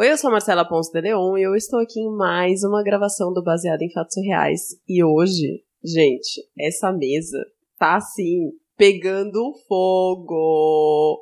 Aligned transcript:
Oi, 0.00 0.12
eu 0.12 0.16
sou 0.16 0.28
a 0.28 0.34
Marcela 0.34 0.64
Ponce 0.64 0.92
de 0.92 1.00
Leon 1.00 1.36
e 1.36 1.42
eu 1.42 1.56
estou 1.56 1.80
aqui 1.80 1.98
em 1.98 2.16
mais 2.16 2.62
uma 2.62 2.84
gravação 2.84 3.32
do 3.32 3.42
Baseado 3.42 3.82
em 3.82 3.90
Fatos 3.90 4.14
Reais. 4.24 4.60
E 4.88 5.02
hoje, 5.02 5.64
gente, 5.84 6.40
essa 6.56 6.92
mesa 6.92 7.36
tá 7.76 7.96
assim, 7.96 8.52
pegando 8.76 9.52
fogo. 9.66 11.18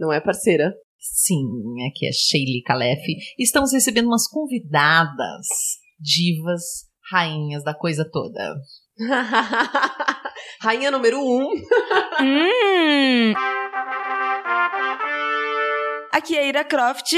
Não 0.00 0.10
é, 0.10 0.22
parceira? 0.22 0.74
Sim, 0.98 1.44
aqui 1.86 2.08
é 2.08 2.12
Sheila 2.12 2.62
Calef. 2.64 3.02
Estamos 3.38 3.74
recebendo 3.74 4.06
umas 4.06 4.26
convidadas, 4.26 5.46
divas, 6.00 6.88
rainhas 7.12 7.62
da 7.62 7.74
coisa 7.74 8.08
toda. 8.10 8.54
Rainha 10.62 10.90
número 10.90 11.20
um. 11.20 11.50
Hum. 12.22 13.34
Aqui 16.14 16.36
é 16.36 16.46
Ira 16.46 16.62
Croft, 16.62 17.12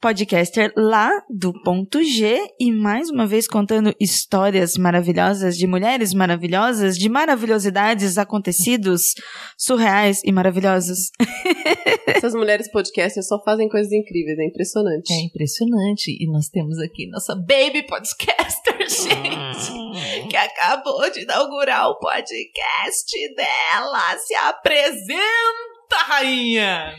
podcaster 0.00 0.72
lá 0.76 1.08
do 1.30 1.52
ponto 1.62 2.02
G 2.02 2.36
e 2.58 2.72
mais 2.72 3.08
uma 3.08 3.24
vez 3.24 3.46
contando 3.46 3.94
histórias 4.00 4.76
maravilhosas 4.76 5.56
de 5.56 5.68
mulheres 5.68 6.12
maravilhosas, 6.12 6.98
de 6.98 7.08
maravilhosidades, 7.08 8.18
acontecidos 8.18 9.14
surreais 9.56 10.20
e 10.24 10.32
maravilhosos. 10.32 11.12
Essas 12.08 12.34
mulheres 12.34 12.68
podcasters 12.72 13.28
só 13.28 13.40
fazem 13.44 13.68
coisas 13.68 13.92
incríveis, 13.92 14.36
é 14.36 14.46
impressionante. 14.46 15.12
É 15.12 15.20
impressionante. 15.20 16.10
E 16.20 16.28
nós 16.28 16.48
temos 16.48 16.80
aqui 16.80 17.08
nossa 17.08 17.36
baby 17.36 17.84
podcaster, 17.86 18.80
gente, 18.82 20.28
que 20.28 20.36
acabou 20.36 21.08
de 21.12 21.22
inaugurar 21.22 21.88
o 21.88 22.00
podcast 22.00 23.16
dela. 23.36 24.18
Se 24.18 24.34
apresenta, 24.34 25.96
rainha! 26.08 26.92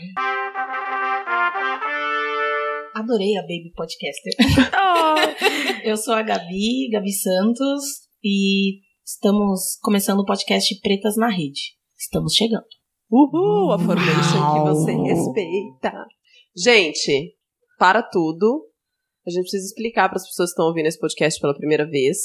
Adorei 2.94 3.36
a 3.38 3.42
Baby 3.42 3.72
Podcaster. 3.74 4.34
Oh. 4.74 5.82
Eu 5.88 5.96
sou 5.96 6.14
a 6.14 6.22
Gabi, 6.22 6.90
Gabi 6.90 7.12
Santos, 7.12 7.82
e 8.22 8.80
estamos 9.04 9.78
começando 9.80 10.20
o 10.20 10.26
podcast 10.26 10.78
Pretas 10.80 11.16
na 11.16 11.30
Rede. 11.30 11.74
Estamos 11.98 12.34
chegando. 12.34 12.66
Uhul, 13.10 13.72
a 13.72 13.78
formation 13.78 14.54
que 14.54 14.60
você 14.68 14.92
respeita. 14.92 15.92
Gente, 16.54 17.34
para 17.78 18.02
tudo, 18.02 18.68
a 19.26 19.30
gente 19.30 19.42
precisa 19.42 19.66
explicar 19.66 20.08
para 20.08 20.18
as 20.18 20.28
pessoas 20.28 20.50
que 20.50 20.52
estão 20.52 20.66
ouvindo 20.66 20.86
esse 20.86 21.00
podcast 21.00 21.40
pela 21.40 21.56
primeira 21.56 21.88
vez 21.88 22.18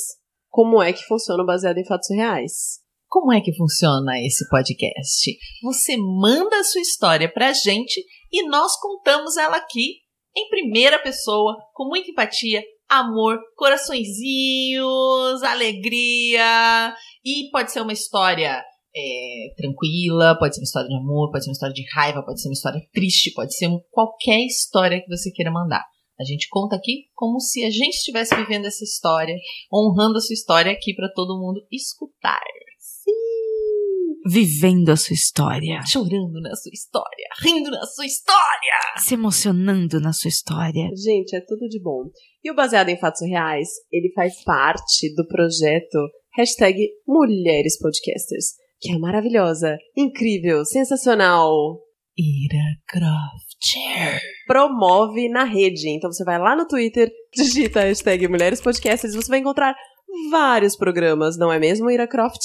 como 0.50 0.82
é 0.82 0.92
que 0.92 1.04
funciona 1.04 1.44
o 1.44 1.46
baseado 1.46 1.78
em 1.78 1.86
fatos 1.86 2.10
reais. 2.10 2.80
Como 3.08 3.32
é 3.32 3.40
que 3.40 3.56
funciona 3.56 4.20
esse 4.20 4.48
podcast? 4.50 5.38
Você 5.64 5.96
manda 5.96 6.60
a 6.60 6.64
sua 6.64 6.82
história 6.82 7.32
pra 7.32 7.54
gente 7.54 8.04
e 8.32 8.46
nós 8.50 8.78
contamos 8.82 9.38
ela 9.38 9.56
aqui 9.56 10.07
em 10.38 10.50
primeira 10.50 11.00
pessoa, 11.00 11.58
com 11.74 11.88
muita 11.88 12.12
empatia, 12.12 12.62
amor, 12.88 13.40
coraçõezinhos, 13.56 15.42
alegria. 15.44 16.96
E 17.26 17.50
pode 17.52 17.72
ser 17.72 17.82
uma 17.82 17.94
história 17.94 18.64
é, 18.96 19.54
tranquila, 19.56 20.38
pode 20.38 20.56
ser 20.56 20.62
uma 20.62 20.66
história 20.66 20.88
de 20.88 20.96
amor, 20.96 21.32
pode 21.32 21.44
ser 21.44 21.50
uma 21.50 21.54
história 21.54 21.74
de 21.74 21.86
raiva, 21.94 22.24
pode 22.24 22.42
ser 22.42 22.50
uma 22.50 22.54
história 22.54 22.82
triste, 22.94 23.34
pode 23.34 23.56
ser 23.56 23.70
qualquer 23.92 24.40
história 24.46 25.02
que 25.02 25.10
você 25.10 25.32
queira 25.32 25.52
mandar. 25.52 25.84
A 26.20 26.24
gente 26.24 26.48
conta 26.50 26.76
aqui 26.76 27.06
como 27.14 27.40
se 27.40 27.64
a 27.64 27.70
gente 27.70 27.96
estivesse 27.96 28.36
vivendo 28.36 28.66
essa 28.66 28.84
história, 28.84 29.36
honrando 29.72 30.18
a 30.18 30.22
sua 30.22 30.34
história 30.34 30.72
aqui 30.72 30.96
para 30.96 31.12
todo 31.14 31.40
mundo 31.40 31.62
escutar. 31.72 32.42
Vivendo 34.30 34.90
a 34.90 34.98
sua 34.98 35.14
história. 35.14 35.80
Chorando 35.86 36.42
na 36.42 36.54
sua 36.56 36.72
história, 36.74 37.28
rindo 37.42 37.72
na 37.72 37.86
sua 37.86 38.06
história. 38.06 38.74
Se 38.98 39.14
emocionando 39.14 40.02
na 40.02 40.12
sua 40.12 40.28
história. 40.28 40.90
Gente, 40.96 41.36
é 41.36 41.40
tudo 41.40 41.68
de 41.70 41.82
bom. 41.82 42.04
E 42.44 42.52
o 42.52 42.56
Baseado 42.56 42.90
em 42.90 43.00
Fatos 43.00 43.22
Reais, 43.22 43.70
ele 43.92 44.12
faz 44.14 44.44
parte 44.44 45.14
do 45.16 45.26
projeto 45.28 45.98
hashtag 46.36 46.78
Mulheres 47.08 47.80
Podcasters, 47.80 48.56
que 48.82 48.92
é 48.92 48.98
maravilhosa, 48.98 49.78
incrível, 49.96 50.66
sensacional. 50.66 51.80
Ira 52.18 52.76
Croft. 52.88 54.22
Promove 54.46 55.30
na 55.30 55.46
rede. 55.46 55.90
Então 55.90 56.12
você 56.12 56.24
vai 56.24 56.38
lá 56.38 56.56
no 56.56 56.68
Twitter, 56.68 57.10
digita 57.34 57.80
a 57.80 57.84
hashtag 57.84 58.28
Mulheres 58.28 58.60
Podcasters 58.60 59.14
e 59.14 59.18
você 59.18 59.30
vai 59.30 59.40
encontrar 59.40 59.74
vários 60.30 60.76
programas, 60.76 61.38
não 61.38 61.52
é 61.52 61.60
mesmo, 61.60 61.90
Ira 61.90 62.08
Croft? 62.08 62.42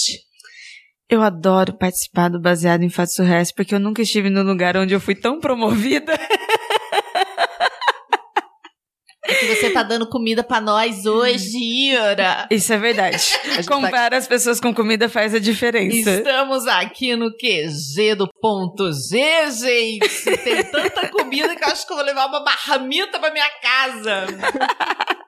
Eu 1.12 1.21
adoro 1.21 1.75
participar 1.75 2.31
do 2.31 2.41
Baseado 2.41 2.84
em 2.84 2.89
Fatos 2.89 3.12
Surreais 3.12 3.53
porque 3.53 3.75
eu 3.75 3.78
nunca 3.78 4.00
estive 4.00 4.31
no 4.31 4.43
lugar 4.43 4.78
onde 4.78 4.95
eu 4.95 5.00
fui 5.00 5.15
tão 5.15 5.39
promovida. 5.39 6.19
É 9.23 9.34
que 9.34 9.55
você 9.55 9.69
tá 9.69 9.83
dando 9.83 10.09
comida 10.09 10.43
pra 10.43 10.59
nós 10.59 11.05
hoje, 11.05 11.59
Ira. 11.59 12.49
Isso 12.50 12.73
é 12.73 12.78
verdade. 12.78 13.19
Comprar 13.69 14.15
as 14.15 14.27
pessoas 14.27 14.59
com 14.59 14.73
comida 14.73 15.06
faz 15.06 15.34
a 15.34 15.39
diferença. 15.39 16.12
Estamos 16.12 16.67
aqui 16.67 17.15
no 17.15 17.31
QG 17.37 18.15
do 18.15 18.27
ponto 18.41 18.91
G, 18.91 19.50
gente. 19.50 20.39
Tem 20.39 20.65
tanta 20.65 21.09
comida 21.11 21.55
que 21.55 21.62
eu 21.62 21.69
acho 21.69 21.87
que 21.87 21.93
eu 21.93 21.97
vou 21.99 22.06
levar 22.06 22.27
uma 22.27 22.43
marmita 22.43 23.21
pra 23.21 23.31
minha 23.31 23.50
casa. 23.61 24.27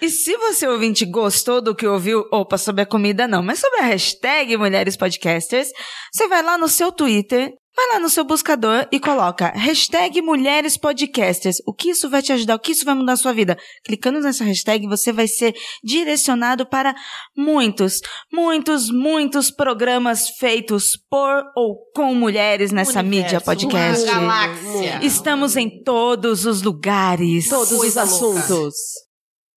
E 0.00 0.08
se 0.08 0.36
você 0.36 0.66
ouvinte 0.66 1.04
gostou 1.04 1.60
do 1.60 1.74
que 1.74 1.86
ouviu, 1.86 2.24
opa, 2.32 2.58
sobre 2.58 2.82
a 2.82 2.86
comida 2.86 3.28
não, 3.28 3.42
mas 3.42 3.58
sobre 3.58 3.80
a 3.80 3.84
hashtag 3.84 4.56
Mulheres 4.56 4.96
Podcasters, 4.96 5.68
você 6.12 6.28
vai 6.28 6.42
lá 6.42 6.58
no 6.58 6.68
seu 6.68 6.90
Twitter, 6.90 7.52
vai 7.76 7.88
lá 7.94 7.98
no 7.98 8.08
seu 8.08 8.24
buscador 8.24 8.86
e 8.92 9.00
coloca 9.00 9.52
hashtag 9.54 10.20
Mulheres 10.22 10.76
Podcasters. 10.76 11.56
O 11.66 11.72
que 11.72 11.90
isso 11.90 12.08
vai 12.08 12.22
te 12.22 12.32
ajudar? 12.32 12.54
O 12.54 12.58
que 12.58 12.72
isso 12.72 12.84
vai 12.84 12.94
mudar 12.94 13.14
a 13.14 13.16
sua 13.16 13.32
vida? 13.32 13.56
Clicando 13.84 14.20
nessa 14.20 14.44
hashtag, 14.44 14.86
você 14.86 15.12
vai 15.12 15.26
ser 15.26 15.54
direcionado 15.82 16.66
para 16.66 16.94
muitos, 17.36 18.00
muitos, 18.32 18.90
muitos 18.90 19.50
programas 19.50 20.28
feitos 20.38 20.98
por 21.10 21.44
ou 21.56 21.78
com 21.94 22.14
mulheres 22.14 22.70
nessa 22.72 23.00
Universo, 23.00 23.24
mídia 23.24 23.40
podcast. 23.40 24.06
galáxia. 24.06 25.00
Estamos 25.02 25.56
em 25.56 25.82
todos 25.82 26.46
os 26.46 26.62
lugares. 26.62 27.48
Todos 27.48 27.72
os 27.72 28.20
louca. 28.20 28.44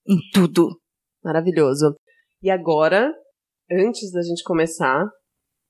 Em 0.07 0.17
tudo. 0.33 0.79
Maravilhoso. 1.23 1.95
E 2.41 2.49
agora, 2.49 3.11
antes 3.69 4.11
da 4.11 4.21
gente 4.21 4.43
começar, 4.43 5.05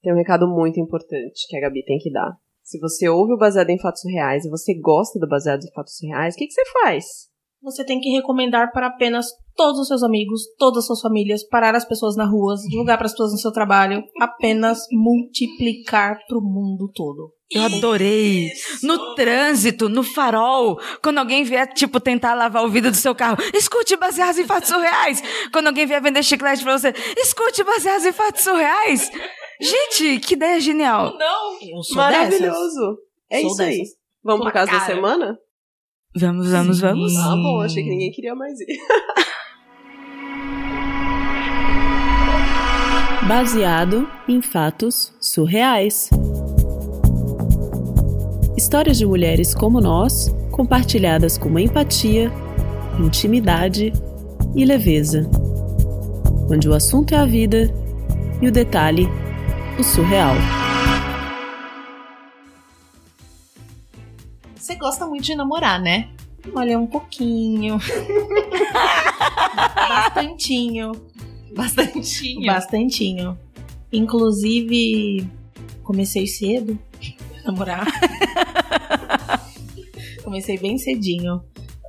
tem 0.01 0.13
um 0.13 0.17
recado 0.17 0.47
muito 0.47 0.79
importante 0.79 1.47
que 1.47 1.57
a 1.57 1.61
Gabi 1.61 1.83
tem 1.83 1.97
que 1.97 2.11
dar. 2.11 2.35
Se 2.61 2.79
você 2.79 3.07
ouve 3.07 3.33
o 3.33 3.37
Baseado 3.37 3.69
em 3.69 3.79
Fatos 3.79 4.03
Reais 4.05 4.45
e 4.45 4.49
você 4.49 4.77
gosta 4.79 5.17
do 5.19 5.27
Baseado 5.27 5.63
em 5.63 5.71
Fatos 5.73 5.97
Reais, 6.03 6.35
o 6.35 6.37
que, 6.37 6.47
que 6.47 6.53
você 6.53 6.63
faz? 6.83 7.05
Você 7.63 7.83
tem 7.83 7.99
que 7.99 8.09
recomendar 8.09 8.71
para 8.71 8.87
apenas 8.87 9.27
todos 9.55 9.79
os 9.79 9.87
seus 9.87 10.03
amigos, 10.03 10.41
todas 10.57 10.79
as 10.79 10.85
suas 10.85 11.01
famílias, 11.01 11.47
parar 11.47 11.73
as 11.75 11.85
pessoas 11.85 12.15
na 12.15 12.25
rua, 12.25 12.55
divulgar 12.69 12.97
para 12.97 13.07
as 13.07 13.13
pessoas 13.13 13.31
no 13.31 13.39
seu 13.39 13.51
trabalho, 13.51 14.03
apenas 14.21 14.85
multiplicar 14.91 16.19
pro 16.27 16.41
mundo 16.41 16.91
todo. 16.93 17.33
Eu 17.49 17.63
adorei. 17.63 18.51
No 18.83 19.15
trânsito, 19.15 19.87
no 19.87 20.03
farol, 20.03 20.77
quando 21.01 21.19
alguém 21.19 21.45
vier, 21.45 21.65
tipo, 21.73 21.97
tentar 21.99 22.33
lavar 22.33 22.63
o 22.65 22.69
vidro 22.69 22.91
do 22.91 22.97
seu 22.97 23.15
carro, 23.15 23.37
escute 23.53 23.95
baseados 23.95 24.37
em 24.37 24.45
fatos 24.45 24.67
surreais. 24.69 25.23
Quando 25.53 25.67
alguém 25.67 25.85
vier 25.85 26.01
vender 26.01 26.23
chiclete 26.23 26.61
pra 26.61 26.77
você, 26.77 26.93
escute 27.17 27.63
baseados 27.63 28.05
em 28.05 28.11
fatos 28.11 28.43
surreais. 28.43 29.09
Gente, 29.61 30.19
que 30.19 30.33
ideia 30.33 30.59
genial. 30.59 31.17
Não. 31.17 31.83
Sou 31.83 31.95
dessas. 31.95 31.95
Maravilhoso. 31.95 32.97
É 33.29 33.41
Sou 33.41 33.51
isso 33.51 33.61
aí. 33.61 33.77
dessas. 33.79 33.93
Vamos 34.23 34.41
pro 34.41 34.51
Tua 34.51 34.59
caso 34.59 34.71
da 34.71 34.79
cara. 34.79 34.93
semana? 34.95 35.39
Vamos, 36.19 36.51
vamos, 36.51 36.79
vamos. 36.81 37.15
Ah, 37.15 37.35
bom, 37.35 37.61
achei 37.61 37.83
que 37.83 37.89
ninguém 37.89 38.11
queria 38.11 38.35
mais 38.35 38.59
ir. 38.59 38.77
Baseado 43.27 44.09
em 44.27 44.41
fatos 44.41 45.13
surreais. 45.19 46.09
Histórias 48.57 48.97
de 48.97 49.05
mulheres 49.05 49.53
como 49.53 49.79
nós, 49.79 50.35
compartilhadas 50.49 51.37
com 51.37 51.59
empatia, 51.59 52.31
intimidade 52.99 53.93
e 54.55 54.65
leveza. 54.65 55.29
Onde 56.51 56.67
o 56.67 56.73
assunto 56.73 57.13
é 57.13 57.17
a 57.17 57.25
vida 57.25 57.71
e 58.41 58.47
o 58.47 58.51
detalhe, 58.51 59.07
o 59.77 59.83
surreal. 59.83 60.33
Você 64.55 64.73
gosta 64.73 65.05
muito 65.05 65.25
de 65.25 65.35
namorar, 65.35 65.79
né? 65.79 66.09
Olha, 66.55 66.79
um 66.79 66.87
pouquinho. 66.87 67.77
Bastantinho. 69.87 70.93
Bastantinho. 71.55 72.47
Bastantinho. 72.47 73.37
Inclusive, 73.93 75.29
comecei 75.83 76.25
cedo 76.25 76.75
namorar. 77.47 77.85
comecei 80.23 80.57
bem 80.57 80.77
cedinho. 80.77 81.41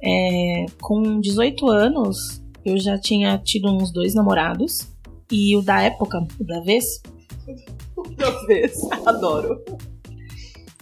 É, 0.03 0.67
com 0.81 1.21
18 1.21 1.69
anos, 1.69 2.43
eu 2.65 2.79
já 2.79 2.99
tinha 2.99 3.39
tido 3.39 3.69
uns 3.69 3.93
dois 3.93 4.15
namorados. 4.15 4.89
E 5.31 5.57
o 5.57 5.63
da 5.63 5.83
época, 5.83 6.27
o 6.41 6.45
da 6.45 6.61
vez, 6.61 7.03
Uma 7.97 8.47
vez. 8.47 8.73
Adoro. 9.05 9.63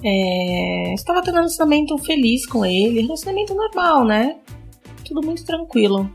é, 0.05 0.95
estava 0.95 1.23
tendo 1.23 1.35
um 1.35 1.39
relacionamento 1.39 1.99
feliz 1.99 2.47
com 2.47 2.65
ele. 2.65 3.01
Relacionamento 3.01 3.55
normal, 3.55 4.05
né? 4.05 4.37
tudo 5.07 5.25
muito 5.25 5.45
tranquilo. 5.45 6.11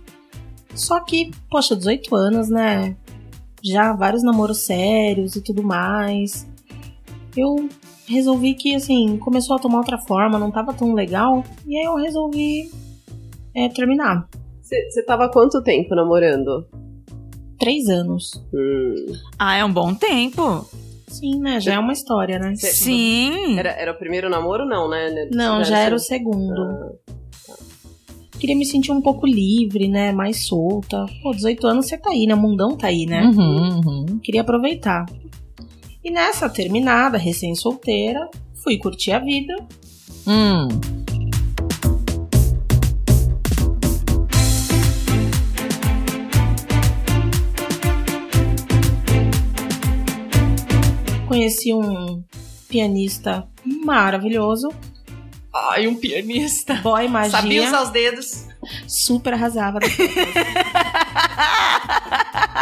Só 0.75 0.99
que, 0.99 1.31
poxa, 1.49 1.75
18 1.75 2.13
anos, 2.15 2.49
né? 2.49 2.95
Já 3.63 3.93
vários 3.93 4.23
namoros 4.23 4.59
sérios 4.59 5.35
e 5.35 5.41
tudo 5.41 5.63
mais. 5.63 6.47
Eu 7.35 7.69
resolvi 8.11 8.53
que, 8.53 8.75
assim, 8.75 9.17
começou 9.17 9.55
a 9.55 9.59
tomar 9.59 9.79
outra 9.79 9.97
forma, 9.97 10.37
não 10.37 10.51
tava 10.51 10.73
tão 10.73 10.93
legal. 10.93 11.43
E 11.65 11.77
aí 11.77 11.83
eu 11.85 11.95
resolvi 11.95 12.69
é, 13.55 13.69
terminar. 13.69 14.27
Você 14.61 15.03
tava 15.03 15.25
há 15.25 15.29
quanto 15.29 15.61
tempo 15.61 15.93
namorando? 15.95 16.65
Três 17.59 17.87
anos. 17.89 18.31
Hum. 18.53 19.13
Ah, 19.37 19.55
é 19.57 19.65
um 19.65 19.71
bom 19.71 19.93
tempo. 19.93 20.65
Sim, 21.07 21.39
né? 21.41 21.59
Já 21.59 21.73
é 21.73 21.79
uma 21.79 21.91
história, 21.91 22.39
né? 22.39 22.55
Cê- 22.55 22.67
Sim. 22.71 23.59
Era, 23.59 23.69
era 23.71 23.91
o 23.91 23.95
primeiro 23.97 24.29
namoro, 24.29 24.65
não, 24.65 24.89
né? 24.89 25.27
Não, 25.31 25.63
já 25.63 25.77
era 25.79 25.93
o 25.95 25.99
seu- 25.99 26.17
segundo. 26.17 26.61
Ah, 26.61 26.91
Queria 28.39 28.55
me 28.55 28.65
sentir 28.65 28.91
um 28.91 29.01
pouco 29.01 29.27
livre, 29.27 29.87
né? 29.87 30.11
Mais 30.11 30.47
solta. 30.47 31.05
Pô, 31.21 31.31
18 31.31 31.67
anos 31.67 31.85
você 31.85 31.95
tá 31.97 32.09
aí, 32.09 32.25
né? 32.25 32.33
O 32.33 32.37
mundão 32.39 32.75
tá 32.75 32.87
aí, 32.87 33.05
né? 33.05 33.23
Uhum, 33.25 33.81
uhum. 33.85 34.05
Queria 34.23 34.41
aproveitar. 34.41 35.05
E 36.03 36.09
nessa 36.09 36.49
terminada, 36.49 37.17
recém-solteira, 37.17 38.29
fui 38.63 38.77
curtir 38.77 39.11
a 39.11 39.19
vida. 39.19 39.53
Hum. 40.27 40.67
Conheci 51.27 51.73
um 51.73 52.23
pianista 52.67 53.47
maravilhoso, 53.85 54.69
Ai, 55.53 55.87
um 55.87 55.95
pianista. 55.95 56.75
boy 56.75 57.07
magia, 57.07 57.31
Sabia 57.31 57.67
usar 57.67 57.83
os 57.83 57.89
dedos. 57.89 58.47
super 58.87 59.33
arrasava. 59.33 59.79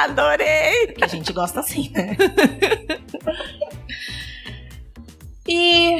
Adorei. 0.03 0.87
que 0.95 1.03
a 1.03 1.07
gente 1.07 1.31
gosta 1.33 1.59
assim, 1.59 1.89
né? 1.91 2.15
e. 5.47 5.97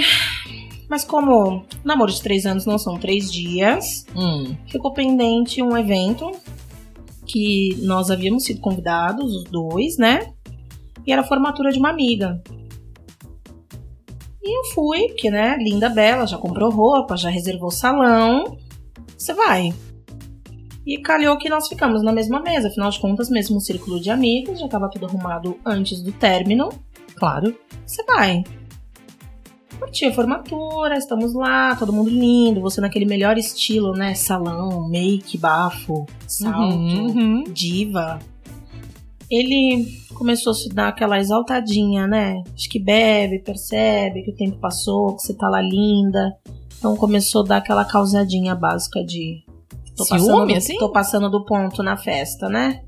Mas 0.90 1.04
como 1.04 1.66
namoro 1.84 2.12
de 2.12 2.22
três 2.22 2.48
anos 2.48 2.66
não 2.66 2.80
são 2.80 2.98
três 2.98 3.32
dias, 3.32 4.06
Hum. 4.16 4.56
ficou 4.68 4.92
pendente 4.92 5.62
um 5.62 5.78
evento 5.78 6.32
que 7.28 7.78
nós 7.84 8.10
havíamos 8.10 8.44
sido 8.44 8.60
convidados, 8.60 9.32
os 9.36 9.44
dois, 9.44 9.98
né? 9.98 10.34
E 11.06 11.12
era 11.14 11.22
a 11.22 11.26
formatura 11.26 11.72
de 11.72 11.78
uma 11.78 11.92
amiga. 11.92 12.42
E 14.42 14.58
eu 14.60 14.64
fui, 14.74 15.10
porque, 15.10 15.30
né, 15.30 15.58
linda, 15.60 15.90
bela, 15.90 16.26
já 16.26 16.40
comprou 16.40 16.72
roupa, 16.72 17.16
já 17.16 17.30
reservou 17.30 17.70
salão. 17.70 18.58
Você 19.16 19.32
vai. 19.34 19.72
E 20.86 20.98
calhou 21.02 21.38
que 21.38 21.50
nós 21.50 21.68
ficamos 21.68 22.02
na 22.04 22.12
mesma 22.12 22.40
mesa, 22.42 22.68
afinal 22.68 22.90
de 22.90 23.00
contas, 23.00 23.30
mesmo 23.30 23.60
círculo 23.60 24.00
de 24.00 24.10
amigos, 24.10 24.60
já 24.60 24.68
tava 24.68 24.90
tudo 24.90 25.06
arrumado 25.06 25.58
antes 25.66 26.02
do 26.02 26.12
término. 26.12 26.70
Claro, 27.16 27.56
você 27.86 28.04
vai. 28.06 28.44
Curti 29.78 30.06
a 30.06 30.14
formatura, 30.14 30.98
estamos 30.98 31.34
lá, 31.34 31.76
todo 31.76 31.94
mundo 31.94 32.10
lindo, 32.10 32.60
você 32.60 32.82
naquele 32.82 33.06
melhor 33.06 33.38
estilo, 33.38 33.94
né? 33.94 34.14
Salão, 34.14 34.90
make, 34.90 35.38
bafo, 35.38 36.06
salto, 36.28 36.76
Uhum. 36.76 37.44
diva. 37.48 38.20
Ele 39.30 39.86
começou 40.16 40.52
a 40.52 40.56
se 40.56 40.70
dar 40.70 40.88
aquela 40.88 41.20
exaltadinha, 41.20 42.08
né? 42.08 42.42
Acho 42.54 42.68
que 42.68 42.80
bebe, 42.80 43.40
percebe 43.40 44.24
que 44.24 44.32
o 44.32 44.36
tempo 44.36 44.58
passou, 44.58 45.16
que 45.16 45.22
você 45.22 45.34
tá 45.34 45.48
lá 45.48 45.62
linda. 45.62 46.36
Então 46.78 46.96
começou 46.98 47.44
a 47.44 47.48
dar 47.48 47.58
aquela 47.58 47.86
causadinha 47.86 48.56
básica 48.56 49.04
de. 49.04 49.44
Tô 50.00 50.06
Ciúme, 50.06 50.22
passando, 50.22 50.48
do, 50.48 50.56
assim? 50.56 50.78
tô 50.78 50.92
passando 50.92 51.30
do 51.30 51.44
ponto 51.44 51.84
na 51.84 51.98
festa, 51.98 52.48
né? 52.48 52.84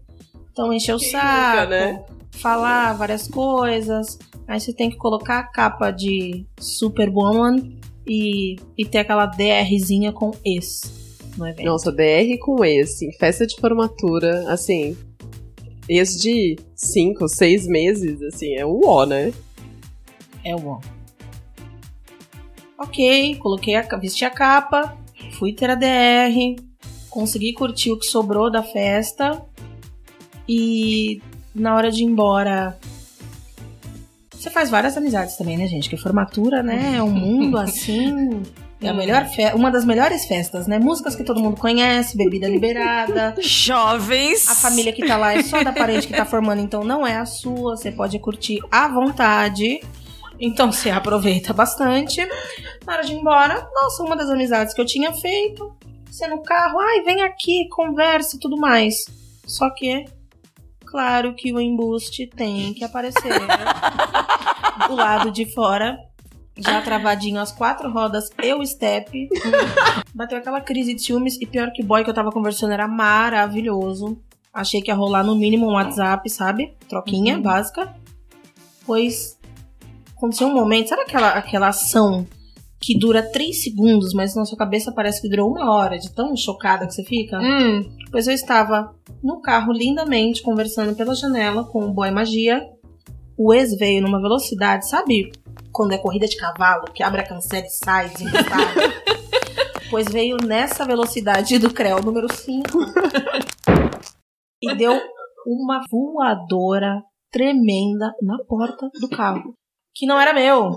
Então 0.49 0.71
encheu 0.71 0.95
o 0.95 0.99
saco, 0.99 1.61
nunca, 1.61 1.65
né? 1.65 2.05
falar 2.31 2.93
várias 2.93 3.27
coisas. 3.27 4.17
Aí 4.47 4.59
você 4.59 4.71
tem 4.71 4.89
que 4.89 4.95
colocar 4.95 5.39
a 5.39 5.43
capa 5.43 5.91
de 5.91 6.45
Superwoman 6.57 7.77
e, 8.07 8.55
e 8.77 8.85
ter 8.85 8.99
aquela 8.99 9.25
DRzinha 9.25 10.13
com 10.13 10.31
ex 10.45 11.27
no 11.37 11.45
evento. 11.45 11.65
Nossa, 11.65 11.91
DR 11.91 12.37
com 12.39 12.63
esse, 12.63 13.07
em 13.07 13.11
festa 13.11 13.45
de 13.45 13.57
formatura, 13.57 14.49
assim, 14.49 14.97
ex 15.89 16.15
de 16.15 16.57
5, 16.75 17.27
6 17.27 17.67
meses, 17.67 18.21
assim, 18.21 18.55
é 18.55 18.65
o 18.65 18.79
ó, 18.85 19.05
né? 19.05 19.33
É 20.45 20.55
o 20.55 20.65
on. 20.65 20.79
Ok, 22.77 23.35
coloquei 23.35 23.75
a, 23.75 23.81
vesti 23.97 24.23
a 24.23 24.29
capa, 24.29 24.97
fui 25.37 25.51
ter 25.51 25.69
a 25.69 25.75
DR, 25.75 26.55
consegui 27.11 27.53
curtir 27.53 27.91
o 27.91 27.99
que 27.99 28.05
sobrou 28.05 28.49
da 28.49 28.63
festa 28.63 29.43
e 30.47 31.21
na 31.53 31.75
hora 31.75 31.91
de 31.91 32.01
ir 32.01 32.05
embora. 32.05 32.79
Você 34.31 34.49
faz 34.49 34.71
várias 34.71 34.97
amizades 34.97 35.35
também, 35.35 35.57
né, 35.57 35.67
gente? 35.67 35.87
Que 35.87 35.97
formatura, 35.97 36.63
né? 36.63 36.95
É 36.97 37.03
um 37.03 37.11
mundo 37.11 37.59
assim. 37.59 38.41
É 38.81 38.89
a 38.89 38.93
melhor 38.93 39.27
fe 39.27 39.43
uma 39.53 39.69
das 39.69 39.85
melhores 39.85 40.25
festas, 40.25 40.65
né? 40.65 40.79
Músicas 40.79 41.15
que 41.15 41.23
todo 41.23 41.39
mundo 41.39 41.55
conhece, 41.57 42.17
bebida 42.17 42.47
liberada. 42.47 43.35
Jovens. 43.43 44.49
A 44.49 44.55
família 44.55 44.91
que 44.91 45.05
tá 45.05 45.17
lá 45.17 45.33
é 45.33 45.43
só 45.43 45.63
da 45.63 45.71
parente 45.71 46.07
que 46.07 46.13
tá 46.15 46.25
formando, 46.25 46.61
então 46.61 46.83
não 46.83 47.05
é 47.05 47.17
a 47.17 47.25
sua. 47.25 47.77
Você 47.77 47.91
pode 47.91 48.17
curtir 48.17 48.59
à 48.71 48.87
vontade. 48.87 49.79
Então 50.39 50.71
você 50.71 50.89
aproveita 50.89 51.53
bastante. 51.53 52.27
Na 52.83 52.93
hora 52.93 53.03
de 53.03 53.13
ir 53.13 53.17
embora, 53.17 53.67
nossa, 53.75 54.01
uma 54.01 54.15
das 54.15 54.29
amizades 54.29 54.73
que 54.73 54.81
eu 54.81 54.85
tinha 54.85 55.13
feito. 55.13 55.71
Você 56.11 56.27
no 56.27 56.43
carro, 56.43 56.77
ai, 56.77 57.03
vem 57.03 57.21
aqui, 57.21 57.69
conversa 57.69 58.35
e 58.35 58.39
tudo 58.39 58.57
mais. 58.57 59.05
Só 59.45 59.69
que, 59.73 60.03
claro 60.85 61.33
que 61.33 61.53
o 61.53 61.59
embuste 61.59 62.27
tem 62.27 62.73
que 62.73 62.83
aparecer. 62.83 63.31
do 64.89 64.95
lado 64.95 65.31
de 65.31 65.45
fora, 65.53 65.97
já 66.57 66.81
travadinho 66.81 67.39
as 67.39 67.53
quatro 67.53 67.89
rodas, 67.89 68.29
eu 68.43 68.65
step. 68.65 69.29
Bateu 70.13 70.37
aquela 70.37 70.59
crise 70.59 70.93
de 70.93 71.01
ciúmes 71.01 71.39
e 71.39 71.45
pior 71.45 71.71
que 71.71 71.81
o 71.81 71.85
boy 71.85 72.03
que 72.03 72.09
eu 72.09 72.13
tava 72.13 72.29
conversando 72.29 72.73
era 72.73 72.89
maravilhoso. 72.89 74.21
Achei 74.53 74.81
que 74.81 74.91
ia 74.91 74.95
rolar 74.95 75.23
no 75.23 75.33
mínimo 75.33 75.65
um 75.65 75.75
WhatsApp, 75.75 76.29
sabe? 76.29 76.75
Troquinha 76.89 77.39
básica. 77.39 77.95
Pois 78.85 79.39
aconteceu 80.17 80.47
um 80.47 80.53
momento, 80.53 80.89
sabe 80.89 81.03
aquela, 81.03 81.29
aquela 81.29 81.67
ação 81.69 82.27
que 82.81 82.97
dura 82.97 83.21
três 83.21 83.63
segundos, 83.63 84.11
mas 84.13 84.35
na 84.35 84.43
sua 84.43 84.57
cabeça 84.57 84.91
parece 84.91 85.21
que 85.21 85.29
durou 85.29 85.51
uma 85.51 85.71
hora, 85.71 85.99
de 85.99 86.11
tão 86.11 86.35
chocada 86.35 86.87
que 86.87 86.93
você 86.93 87.03
fica? 87.03 87.39
Hum. 87.39 87.95
Pois 88.11 88.25
eu 88.27 88.33
estava 88.33 88.95
no 89.23 89.39
carro 89.39 89.71
lindamente 89.71 90.41
conversando 90.41 90.95
pela 90.95 91.13
janela 91.13 91.63
com 91.63 91.85
o 91.85 91.93
boy 91.93 92.09
magia. 92.09 92.67
O 93.37 93.53
ex 93.53 93.77
veio 93.77 94.01
numa 94.01 94.19
velocidade, 94.19 94.89
sabe? 94.89 95.31
Quando 95.71 95.93
é 95.93 95.97
corrida 95.97 96.27
de 96.27 96.35
cavalo, 96.35 96.91
que 96.91 97.03
abre 97.03 97.21
a 97.21 97.27
cancela 97.27 97.65
e 97.65 97.69
sai 97.69 98.11
pois 99.89 100.07
veio 100.07 100.37
nessa 100.37 100.85
velocidade 100.85 101.59
do 101.59 101.71
CREO 101.71 102.01
número 102.01 102.33
5 102.33 102.67
e 104.61 104.75
deu 104.75 104.99
uma 105.45 105.81
voadora 105.89 107.03
tremenda 107.31 108.13
na 108.21 108.37
porta 108.45 108.89
do 108.99 109.09
carro. 109.09 109.53
Que 109.93 110.05
não 110.05 110.19
era 110.19 110.33
meu. 110.33 110.71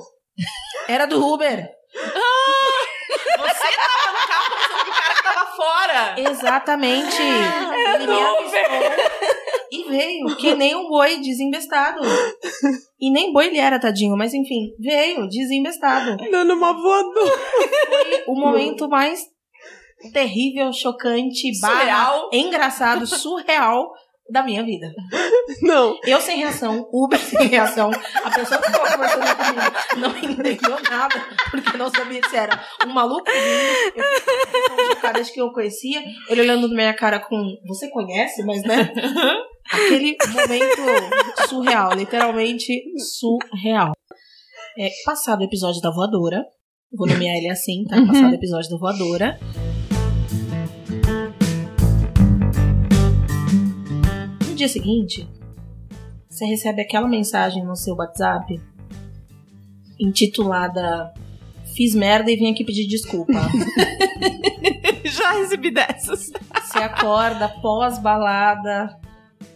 Era 0.88 1.06
do 1.06 1.24
Uber. 1.24 1.73
Você 1.94 3.76
tava 3.76 4.12
no 4.12 4.26
carro 4.26 4.50
pensando 4.50 4.84
que 4.84 4.90
o 4.90 4.94
cara 4.94 5.14
que 5.14 5.22
tava 5.22 5.46
fora. 5.56 6.14
Exatamente. 6.18 7.22
Ele 7.22 8.06
me 8.06 8.20
avistou 8.20 9.24
e 9.70 9.84
veio, 9.88 10.36
que 10.36 10.54
nem 10.54 10.74
um 10.74 10.88
boi 10.88 11.18
desembestado. 11.18 12.00
E 13.00 13.10
nem 13.10 13.32
boi 13.32 13.46
ele 13.46 13.58
era, 13.58 13.78
tadinho, 13.78 14.16
mas 14.16 14.32
enfim, 14.32 14.72
veio 14.78 15.28
desembestado. 15.28 16.16
Dando 16.30 16.54
uma 16.54 16.72
voadora. 16.72 17.38
Foi 17.88 18.24
o 18.28 18.34
momento 18.34 18.88
mais 18.88 19.20
terrível, 20.12 20.72
chocante, 20.72 21.58
barra, 21.60 21.78
Surreal. 21.78 22.30
engraçado, 22.32 23.06
surreal 23.06 23.90
da 24.30 24.42
minha 24.42 24.64
vida. 24.64 24.92
Não. 25.62 25.98
Eu 26.04 26.20
sem 26.20 26.38
reação, 26.38 26.88
Uber 26.92 27.18
sem 27.18 27.46
reação, 27.48 27.90
a 27.90 28.30
pessoa 28.30 28.60
que 28.60 28.66
estava 28.66 28.92
conversando 28.92 29.36
comigo 29.36 29.60
não 29.98 30.16
entendeu 30.16 30.82
nada, 30.90 31.14
porque 31.50 31.76
não 31.76 31.90
sabia 31.90 32.20
se 32.28 32.36
era 32.36 32.64
um 32.86 32.92
maluco 32.92 33.24
vindo. 33.30 33.96
Eu 33.96 34.04
fiquei 34.20 34.86
com 34.86 34.92
um 34.92 35.00
cara 35.00 35.24
que 35.24 35.40
eu 35.40 35.52
conhecia, 35.52 36.02
ele 36.28 36.40
olhando 36.40 36.68
na 36.68 36.74
minha 36.74 36.94
cara 36.94 37.20
com, 37.20 37.56
você 37.66 37.88
conhece, 37.90 38.44
mas 38.44 38.62
né? 38.62 38.90
Aquele 39.70 40.16
momento 40.28 41.48
surreal, 41.48 41.94
literalmente 41.94 42.82
surreal. 42.98 43.92
É, 44.78 44.90
passado 45.04 45.40
o 45.40 45.44
episódio 45.44 45.80
da 45.80 45.90
voadora, 45.90 46.44
vou 46.92 47.06
nomear 47.06 47.36
ele 47.36 47.48
assim, 47.48 47.84
tá? 47.84 47.96
Passado 48.06 48.32
o 48.32 48.34
episódio 48.34 48.70
da 48.70 48.78
voadora. 48.78 49.38
Dia 54.64 54.68
seguinte, 54.68 55.28
você 56.28 56.46
recebe 56.46 56.80
aquela 56.80 57.06
mensagem 57.06 57.62
no 57.64 57.76
seu 57.76 57.94
WhatsApp 57.94 58.60
intitulada 60.00 61.12
Fiz 61.74 61.94
merda 61.94 62.30
e 62.30 62.36
vim 62.36 62.52
aqui 62.52 62.64
pedir 62.64 62.86
desculpa. 62.86 63.32
Já 65.04 65.32
recebi 65.32 65.72
dessas. 65.72 66.30
Você 66.62 66.78
acorda 66.78 67.48
pós-balada, 67.48 68.96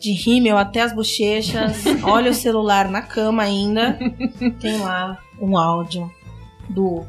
de 0.00 0.12
rímel 0.12 0.58
até 0.58 0.82
as 0.82 0.92
bochechas, 0.92 1.84
olha 2.02 2.32
o 2.32 2.34
celular 2.34 2.90
na 2.90 3.02
cama 3.02 3.44
ainda, 3.44 3.96
tem 4.60 4.78
lá 4.78 5.22
um 5.40 5.56
áudio 5.56 6.10
do 6.68 7.04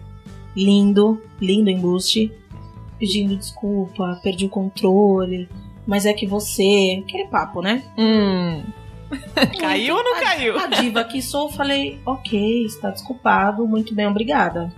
lindo, 0.55 1.19
lindo 1.41 1.71
embuste, 1.71 2.31
pedindo 2.99 3.35
desculpa, 3.35 4.19
perdi 4.21 4.45
o 4.45 4.49
controle, 4.49 5.49
mas 5.89 6.05
é 6.05 6.13
que 6.13 6.27
você. 6.27 7.01
Aquele 7.03 7.25
papo, 7.27 7.61
né? 7.61 7.81
Hum. 7.97 8.61
Caiu 9.59 9.95
ou 9.95 10.03
não 10.03 10.17
A- 10.17 10.21
caiu? 10.21 10.59
A 10.59 10.67
diva 10.67 11.03
que 11.03 11.19
sou, 11.19 11.49
falei, 11.51 11.99
ok, 12.05 12.63
está 12.65 12.91
desculpado, 12.91 13.67
muito 13.67 13.95
bem, 13.95 14.05
obrigada. 14.05 14.71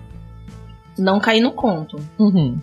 Não 0.98 1.20
caí 1.20 1.42
no 1.42 1.52
conto. 1.52 2.00
Uhum. 2.18 2.58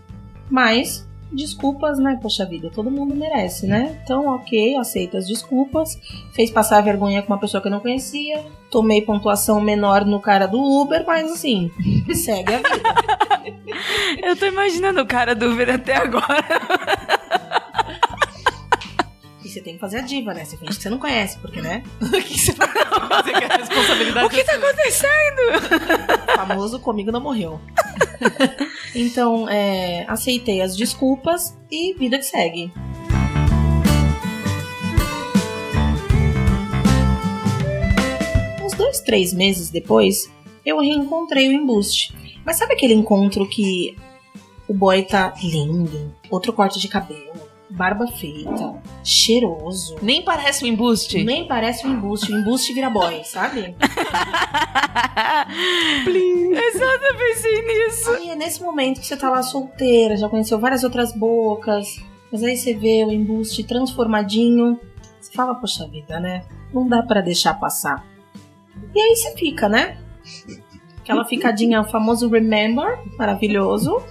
Mas, 0.49 1.07
desculpas, 1.31 1.99
né? 1.99 2.19
Poxa 2.23 2.47
vida, 2.47 2.71
todo 2.75 2.90
mundo 2.90 3.14
merece, 3.14 3.67
né? 3.67 4.00
Então, 4.02 4.28
ok, 4.28 4.76
aceita 4.76 5.19
as 5.19 5.26
desculpas. 5.28 5.99
Fez 6.33 6.50
passar 6.50 6.81
vergonha 6.83 7.21
com 7.21 7.35
uma 7.35 7.38
pessoa 7.38 7.61
que 7.61 7.69
eu 7.69 7.73
não 7.73 7.81
conhecia. 7.81 8.43
Tomei 8.71 9.02
pontuação 9.02 9.61
menor 9.61 10.07
no 10.07 10.21
cara 10.21 10.47
do 10.47 10.59
Uber, 10.59 11.05
mas 11.07 11.31
assim, 11.31 11.71
segue 12.14 12.55
a 12.55 12.59
vida. 12.59 13.59
Eu 14.23 14.37
tô 14.37 14.47
imaginando 14.47 15.02
o 15.02 15.07
cara 15.07 15.35
do 15.35 15.50
Uber 15.50 15.69
até 15.75 15.97
agora. 15.97 17.18
Você 19.59 19.65
tem 19.65 19.75
que 19.75 19.81
fazer 19.81 19.99
a 19.99 20.03
diva, 20.03 20.33
né? 20.33 20.45
Você 20.45 20.57
finge 20.57 20.77
que 20.77 20.83
você 20.83 20.88
não 20.88 21.00
conhece, 21.00 21.37
porque, 21.41 21.61
né? 21.61 21.83
O 22.00 22.23
que 22.23 22.38
você 22.38 22.53
vai 22.53 22.69
fazer 22.69 23.33
que 23.35 23.45
a 23.45 23.57
responsabilidade 23.57 24.27
O 24.27 24.31
que 24.31 24.45
tá 24.45 24.55
acontecendo? 24.55 25.41
O 26.29 26.37
famoso 26.47 26.79
comigo 26.79 27.11
não 27.11 27.21
morreu. 27.21 27.61
então, 28.95 29.49
é, 29.49 30.05
aceitei 30.07 30.62
as 30.62 30.77
desculpas 30.77 31.59
e 31.69 31.93
vida 31.95 32.19
que 32.19 32.25
segue. 32.25 32.73
Uns 38.62 38.75
dois, 38.75 39.00
três 39.00 39.33
meses 39.33 39.71
depois, 39.71 40.31
eu 40.65 40.79
reencontrei 40.79 41.49
o 41.49 41.53
embuste. 41.53 42.15
Mas 42.47 42.59
sabe 42.59 42.75
aquele 42.75 42.95
encontro 42.95 43.45
que 43.49 43.97
o 44.69 44.73
boy 44.75 45.03
tá 45.03 45.35
lindo, 45.43 46.15
outro 46.31 46.53
corte 46.53 46.79
de 46.79 46.87
cabelo, 46.87 47.48
barba 47.71 48.07
feita, 48.07 48.81
cheiroso, 49.05 49.97
Nem 50.01 50.23
parece 50.23 50.65
um 50.65 50.69
embuste. 50.69 51.23
nem 51.25 51.47
parece 51.47 51.87
um 51.87 51.93
embuste, 51.93 52.33
o 52.33 52.39
embuste 52.39 52.73
vira 52.73 52.89
boy, 52.89 53.23
sabe? 53.25 53.77
Exato, 56.55 57.05
eu 57.05 57.17
pensei 57.17 57.63
nisso. 57.63 58.11
Aí 58.11 58.31
é 58.31 58.37
nesse 58.37 58.63
momento 58.63 59.01
que 59.01 59.07
você 59.07 59.17
tá 59.17 59.31
lá 59.31 59.43
solteira, 59.43 60.17
já 60.17 60.29
conheceu 60.29 60.59
várias 60.59 60.83
outras 60.85 61.13
bocas, 61.13 61.97
mas 62.33 62.43
aí 62.43 62.57
você 62.57 62.75
vê 62.75 63.05
o 63.05 63.13
embuste 63.13 63.63
transformadinho, 63.65 64.81
você 65.21 65.33
fala, 65.33 65.55
poxa 65.55 65.87
vida, 65.87 66.19
né? 66.21 66.45
Não 66.73 66.87
dá 66.87 67.03
pra 67.03 67.21
deixar 67.21 67.55
passar. 67.55 68.05
E 68.95 69.01
aí 69.01 69.17
você 69.17 69.35
fica, 69.37 69.69
né? 69.69 69.99
Aquela 70.99 71.25
ficadinha, 71.25 71.81
o 71.81 71.85
famoso 71.85 72.29
remember, 72.29 72.99
maravilhoso. 73.17 74.03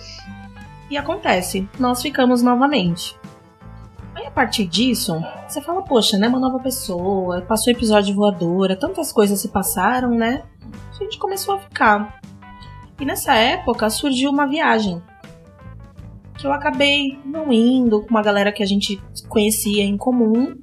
E 0.90 0.98
acontece, 0.98 1.68
nós 1.78 2.02
ficamos 2.02 2.42
novamente. 2.42 3.17
Partir 4.38 4.68
disso, 4.68 5.20
você 5.48 5.60
fala, 5.60 5.82
poxa, 5.82 6.16
né? 6.16 6.28
Uma 6.28 6.40
nova 6.40 6.60
pessoa, 6.60 7.42
passou 7.42 7.74
episódio 7.74 8.14
voadora, 8.14 8.76
tantas 8.76 9.12
coisas 9.12 9.42
se 9.42 9.48
passaram, 9.48 10.12
né? 10.12 10.44
A 10.92 11.04
gente 11.04 11.18
começou 11.18 11.56
a 11.56 11.60
ficar. 11.60 12.20
E 13.02 13.04
nessa 13.04 13.34
época 13.34 13.90
surgiu 13.90 14.30
uma 14.30 14.46
viagem. 14.46 15.02
Que 16.38 16.46
eu 16.46 16.54
acabei 16.54 17.20
não 17.26 17.52
indo 17.52 18.04
com 18.04 18.12
uma 18.12 18.22
galera 18.22 18.52
que 18.52 18.62
a 18.62 18.66
gente 18.68 19.02
conhecia 19.28 19.84
em 19.84 19.98
comum. 19.98 20.56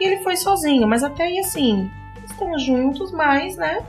E 0.00 0.06
ele 0.06 0.22
foi 0.22 0.36
sozinho, 0.36 0.86
mas 0.86 1.02
até 1.02 1.24
aí 1.24 1.40
assim, 1.40 1.90
estamos 2.24 2.62
juntos, 2.62 3.10
mas, 3.10 3.56
né? 3.56 3.84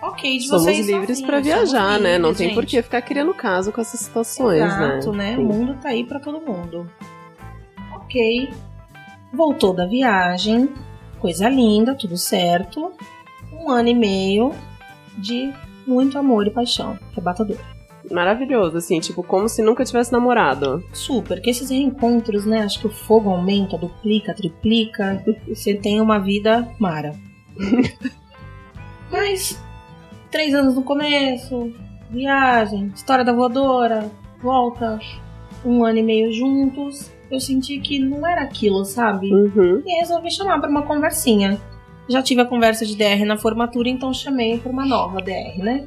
Ok, 0.00 0.38
de 0.38 0.46
Somos 0.46 0.62
vocês 0.62 0.86
livres 0.86 1.20
pra 1.20 1.40
viajar, 1.40 1.94
somos 1.94 2.02
né? 2.04 2.16
Não 2.16 2.28
livres, 2.28 2.38
tem 2.38 2.46
gente. 2.46 2.54
por 2.54 2.64
que 2.64 2.80
ficar 2.80 3.02
criando 3.02 3.34
caso 3.34 3.72
com 3.72 3.80
essas 3.80 3.98
situações, 3.98 4.62
Exato, 4.62 5.10
né? 5.10 5.32
né? 5.32 5.36
O 5.36 5.44
mundo 5.44 5.76
tá 5.82 5.88
aí 5.88 6.04
pra 6.04 6.20
todo 6.20 6.40
mundo. 6.40 6.88
Ok. 8.14 8.48
Voltou 9.32 9.74
da 9.74 9.86
viagem. 9.86 10.68
Coisa 11.18 11.48
linda, 11.48 11.96
tudo 11.96 12.16
certo. 12.16 12.92
Um 13.52 13.68
ano 13.68 13.88
e 13.88 13.94
meio 13.94 14.52
de 15.18 15.52
muito 15.84 16.16
amor 16.16 16.46
e 16.46 16.50
paixão. 16.50 16.96
Arrebatador. 17.10 17.56
Maravilhoso, 18.08 18.76
assim, 18.76 19.00
tipo, 19.00 19.24
como 19.24 19.48
se 19.48 19.62
nunca 19.62 19.84
tivesse 19.84 20.12
namorado. 20.12 20.84
Super, 20.92 21.42
que 21.42 21.50
esses 21.50 21.70
reencontros, 21.70 22.46
né? 22.46 22.62
Acho 22.62 22.78
que 22.78 22.86
o 22.86 22.90
fogo 22.90 23.30
aumenta, 23.30 23.76
duplica, 23.76 24.32
triplica. 24.32 25.20
Você 25.48 25.74
tem 25.74 26.00
uma 26.00 26.20
vida 26.20 26.72
mara. 26.78 27.16
Mas, 29.10 29.60
três 30.30 30.54
anos 30.54 30.76
no 30.76 30.84
começo, 30.84 31.72
viagem, 32.08 32.92
história 32.94 33.24
da 33.24 33.32
voadora, 33.32 34.08
volta, 34.40 35.00
um 35.64 35.84
ano 35.84 35.98
e 35.98 36.02
meio 36.04 36.32
juntos. 36.32 37.12
Eu 37.30 37.40
senti 37.40 37.80
que 37.80 37.98
não 37.98 38.26
era 38.26 38.42
aquilo, 38.42 38.84
sabe? 38.84 39.32
Uhum. 39.32 39.82
E 39.84 40.00
resolvi 40.00 40.30
chamar 40.30 40.60
pra 40.60 40.70
uma 40.70 40.86
conversinha. 40.86 41.60
Já 42.08 42.22
tive 42.22 42.42
a 42.42 42.46
conversa 42.46 42.84
de 42.84 42.96
DR 42.96 43.24
na 43.24 43.36
formatura, 43.36 43.88
então 43.88 44.12
chamei 44.12 44.58
pra 44.58 44.70
uma 44.70 44.84
nova 44.84 45.22
DR, 45.22 45.58
né? 45.58 45.84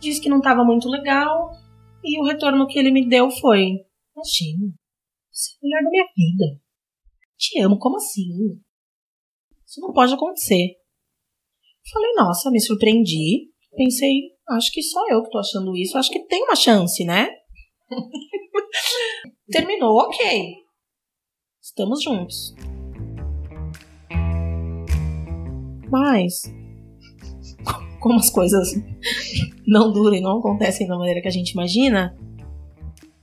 Disse 0.00 0.20
que 0.20 0.28
não 0.28 0.40
tava 0.40 0.64
muito 0.64 0.88
legal 0.88 1.52
e 2.02 2.20
o 2.20 2.24
retorno 2.24 2.66
que 2.66 2.78
ele 2.78 2.90
me 2.90 3.08
deu 3.08 3.30
foi: 3.30 3.60
Imagina, 4.14 4.74
você 5.30 5.52
é 5.52 5.56
a 5.56 5.62
mulher 5.62 5.82
da 5.84 5.90
minha 5.90 6.04
vida. 6.16 6.60
Te 7.38 7.60
amo, 7.60 7.78
como 7.78 7.96
assim? 7.96 8.60
Isso 9.66 9.80
não 9.80 9.92
pode 9.92 10.12
acontecer. 10.12 10.76
Falei, 11.92 12.12
nossa, 12.16 12.50
me 12.50 12.60
surpreendi. 12.60 13.50
Pensei, 13.76 14.30
acho 14.50 14.72
que 14.72 14.82
só 14.82 15.00
eu 15.10 15.22
que 15.22 15.30
tô 15.30 15.38
achando 15.38 15.76
isso. 15.76 15.98
Acho 15.98 16.10
que 16.10 16.26
tem 16.26 16.42
uma 16.44 16.56
chance, 16.56 17.04
né? 17.04 17.28
Terminou, 19.50 19.96
ok. 19.98 20.56
Estamos 21.62 22.02
juntos. 22.02 22.54
Mas, 25.90 26.42
como 28.00 28.18
as 28.18 28.30
coisas 28.30 28.68
não 29.66 29.92
duram 29.92 30.16
e 30.16 30.20
não 30.20 30.38
acontecem 30.38 30.86
da 30.86 30.96
maneira 30.96 31.20
que 31.20 31.28
a 31.28 31.32
gente 31.32 31.50
imagina, 31.50 32.16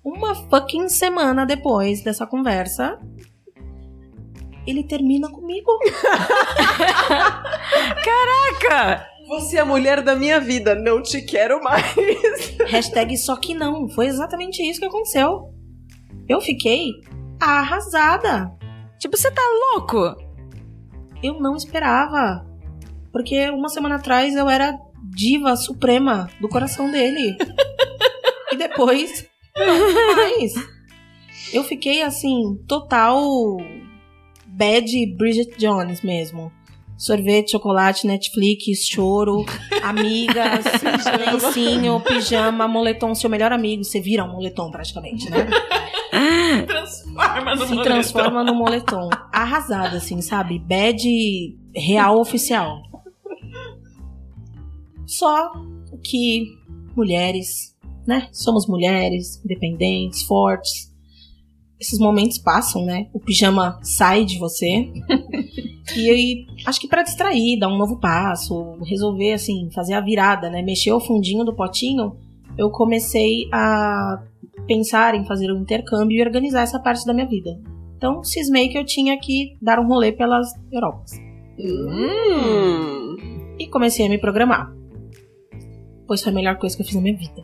uma 0.03 0.33
fucking 0.33 0.89
semana 0.89 1.45
depois 1.45 2.03
dessa 2.03 2.25
conversa, 2.25 2.99
ele 4.65 4.83
termina 4.83 5.29
comigo. 5.29 5.71
Caraca! 8.03 9.07
Você 9.31 9.55
é 9.55 9.61
a 9.61 9.65
mulher 9.65 10.01
da 10.01 10.13
minha 10.13 10.41
vida, 10.41 10.75
não 10.75 11.01
te 11.01 11.21
quero 11.21 11.63
mais. 11.63 11.85
Hashtag 12.67 13.17
só 13.17 13.37
que 13.37 13.53
não. 13.53 13.87
Foi 13.87 14.07
exatamente 14.07 14.61
isso 14.61 14.81
que 14.81 14.85
aconteceu. 14.85 15.53
Eu 16.27 16.41
fiquei 16.41 16.91
arrasada. 17.39 18.51
Tipo, 18.99 19.15
você 19.15 19.31
tá 19.31 19.41
louco? 19.71 20.17
Eu 21.23 21.39
não 21.39 21.55
esperava. 21.55 22.45
Porque 23.09 23.49
uma 23.51 23.69
semana 23.69 23.95
atrás 23.95 24.35
eu 24.35 24.49
era 24.49 24.77
diva 25.15 25.55
suprema 25.55 26.29
do 26.41 26.49
coração 26.49 26.91
dele. 26.91 27.37
e 28.51 28.57
depois, 28.57 29.25
não 29.55 30.13
mais. 30.13 30.53
Eu 31.53 31.63
fiquei 31.63 32.01
assim, 32.01 32.61
total 32.67 33.21
bad 34.45 35.15
Bridget 35.15 35.57
Jones 35.57 36.01
mesmo. 36.01 36.51
Sorvete, 37.01 37.53
chocolate, 37.53 38.05
Netflix, 38.05 38.87
choro, 38.87 39.43
amigas, 39.81 40.63
lencinho, 41.17 41.99
pijama, 42.01 42.67
moletom, 42.67 43.15
seu 43.15 43.27
melhor 43.27 43.51
amigo. 43.51 43.83
Você 43.83 43.99
vira 43.99 44.23
um 44.23 44.33
moletom 44.33 44.69
praticamente, 44.69 45.27
né? 45.27 45.47
Transforma 46.67 47.55
no 47.55 47.65
se 47.65 47.73
moletom. 47.73 47.83
transforma 47.83 48.43
no 48.43 48.53
moletom. 48.53 49.09
Arrasada, 49.33 49.97
assim, 49.97 50.21
sabe? 50.21 50.59
Bad 50.59 51.01
real 51.75 52.19
oficial. 52.19 52.83
Só 55.07 55.53
que 56.03 56.45
mulheres, 56.95 57.75
né? 58.05 58.29
Somos 58.31 58.67
mulheres, 58.67 59.41
independentes, 59.43 60.21
fortes. 60.21 60.90
Esses 61.81 61.97
momentos 61.97 62.37
passam, 62.37 62.85
né? 62.85 63.07
O 63.11 63.19
pijama 63.19 63.79
sai 63.81 64.23
de 64.23 64.37
você. 64.37 64.93
e 65.97 66.09
aí, 66.11 66.45
acho 66.63 66.79
que 66.79 66.87
pra 66.87 67.01
distrair, 67.01 67.57
dar 67.57 67.69
um 67.69 67.77
novo 67.77 67.99
passo, 67.99 68.77
resolver, 68.83 69.33
assim, 69.33 69.67
fazer 69.73 69.95
a 69.95 69.99
virada, 69.99 70.47
né? 70.47 70.61
Mexer 70.61 70.91
o 70.91 70.99
fundinho 70.99 71.43
do 71.43 71.55
potinho, 71.55 72.15
eu 72.55 72.69
comecei 72.69 73.49
a 73.51 74.21
pensar 74.67 75.15
em 75.15 75.25
fazer 75.25 75.51
um 75.51 75.59
intercâmbio 75.59 76.19
e 76.19 76.21
organizar 76.21 76.61
essa 76.61 76.79
parte 76.79 77.03
da 77.03 77.15
minha 77.15 77.27
vida. 77.27 77.59
Então, 77.97 78.23
cismei 78.23 78.69
que 78.69 78.77
eu 78.77 78.85
tinha 78.85 79.19
que 79.19 79.57
dar 79.59 79.79
um 79.79 79.87
rolê 79.87 80.11
pelas 80.11 80.49
Europas. 80.71 81.13
Hum. 81.59 83.15
E 83.57 83.67
comecei 83.67 84.05
a 84.05 84.09
me 84.09 84.19
programar. 84.19 84.71
Pois 86.05 86.21
foi 86.21 86.31
a 86.31 86.35
melhor 86.35 86.59
coisa 86.59 86.75
que 86.75 86.83
eu 86.83 86.85
fiz 86.85 86.95
na 86.95 87.01
minha 87.01 87.17
vida. 87.17 87.41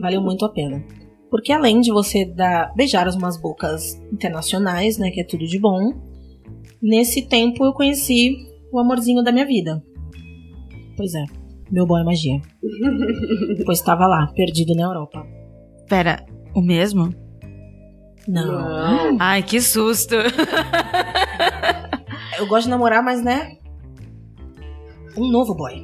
Valeu 0.00 0.22
muito 0.22 0.46
a 0.46 0.48
pena. 0.48 0.82
Porque 1.30 1.52
além 1.52 1.80
de 1.80 1.90
você 1.92 2.24
dar, 2.24 2.72
beijar 2.74 3.08
umas 3.08 3.36
bocas 3.40 4.00
internacionais, 4.12 4.98
né, 4.98 5.10
que 5.10 5.20
é 5.20 5.24
tudo 5.24 5.44
de 5.46 5.58
bom, 5.58 5.92
nesse 6.82 7.28
tempo 7.28 7.64
eu 7.64 7.72
conheci 7.72 8.36
o 8.72 8.78
amorzinho 8.78 9.22
da 9.22 9.32
minha 9.32 9.46
vida. 9.46 9.82
Pois 10.96 11.14
é, 11.14 11.24
meu 11.70 11.86
boy 11.86 12.04
magia. 12.04 12.40
pois 13.64 13.78
estava 13.78 14.06
lá, 14.06 14.26
perdido 14.34 14.74
na 14.74 14.84
Europa. 14.84 15.26
Pera, 15.88 16.24
o 16.54 16.60
mesmo? 16.60 17.12
Não. 18.28 18.46
Não. 18.46 19.16
Ai, 19.20 19.42
que 19.42 19.60
susto. 19.60 20.14
Eu 22.38 22.46
gosto 22.46 22.64
de 22.64 22.70
namorar, 22.70 23.02
mas 23.02 23.22
né? 23.22 23.56
Um 25.16 25.30
novo 25.30 25.54
boy. 25.54 25.74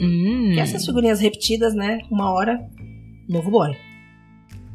Hum. 0.00 0.50
Que 0.52 0.60
essas 0.60 0.84
figurinhas 0.84 1.20
repetidas, 1.20 1.74
né? 1.74 2.00
Uma 2.10 2.32
hora, 2.32 2.58
novo 3.28 3.50
boy. 3.50 3.74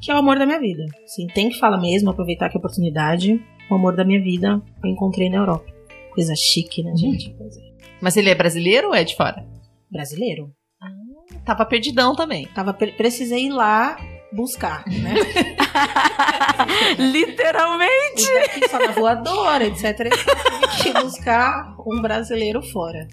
Que 0.02 0.12
é 0.12 0.16
o 0.16 0.18
amor 0.18 0.38
da 0.40 0.46
minha 0.46 0.60
vida. 0.60 0.84
Sim, 1.06 1.28
tem 1.28 1.50
que 1.50 1.60
falar 1.60 1.78
mesmo, 1.78 2.10
aproveitar 2.10 2.50
que 2.50 2.58
a 2.58 2.60
oportunidade. 2.60 3.40
O 3.70 3.76
amor 3.76 3.96
da 3.96 4.04
minha 4.04 4.22
vida 4.22 4.62
eu 4.84 4.90
encontrei 4.90 5.30
na 5.30 5.38
Europa. 5.38 5.66
Coisa 6.14 6.34
chique, 6.36 6.84
né, 6.84 6.92
gente? 6.96 7.34
Pois 7.38 7.56
é. 7.56 7.62
Mas 8.02 8.18
ele 8.18 8.30
é 8.30 8.36
brasileiro 8.36 8.88
ou 8.90 8.96
é 8.96 9.04
de 9.04 9.16
fora? 9.16 9.46
Brasileiro. 9.90 10.52
Tava 11.46 11.66
perdidão 11.66 12.16
também. 12.16 12.48
Tava, 12.48 12.74
pre- 12.74 12.92
precisei 12.94 13.46
ir 13.46 13.52
lá 13.52 13.96
buscar, 14.34 14.84
né? 14.88 15.14
Literalmente. 16.98 18.26
Daqui 18.34 18.70
só 18.70 18.80
na 18.80 18.92
voadora, 18.92 19.66
etc. 19.66 20.10
Tive 20.82 20.94
que 20.94 21.02
buscar 21.02 21.76
um 21.88 22.02
brasileiro 22.02 22.62
fora. 22.62 23.08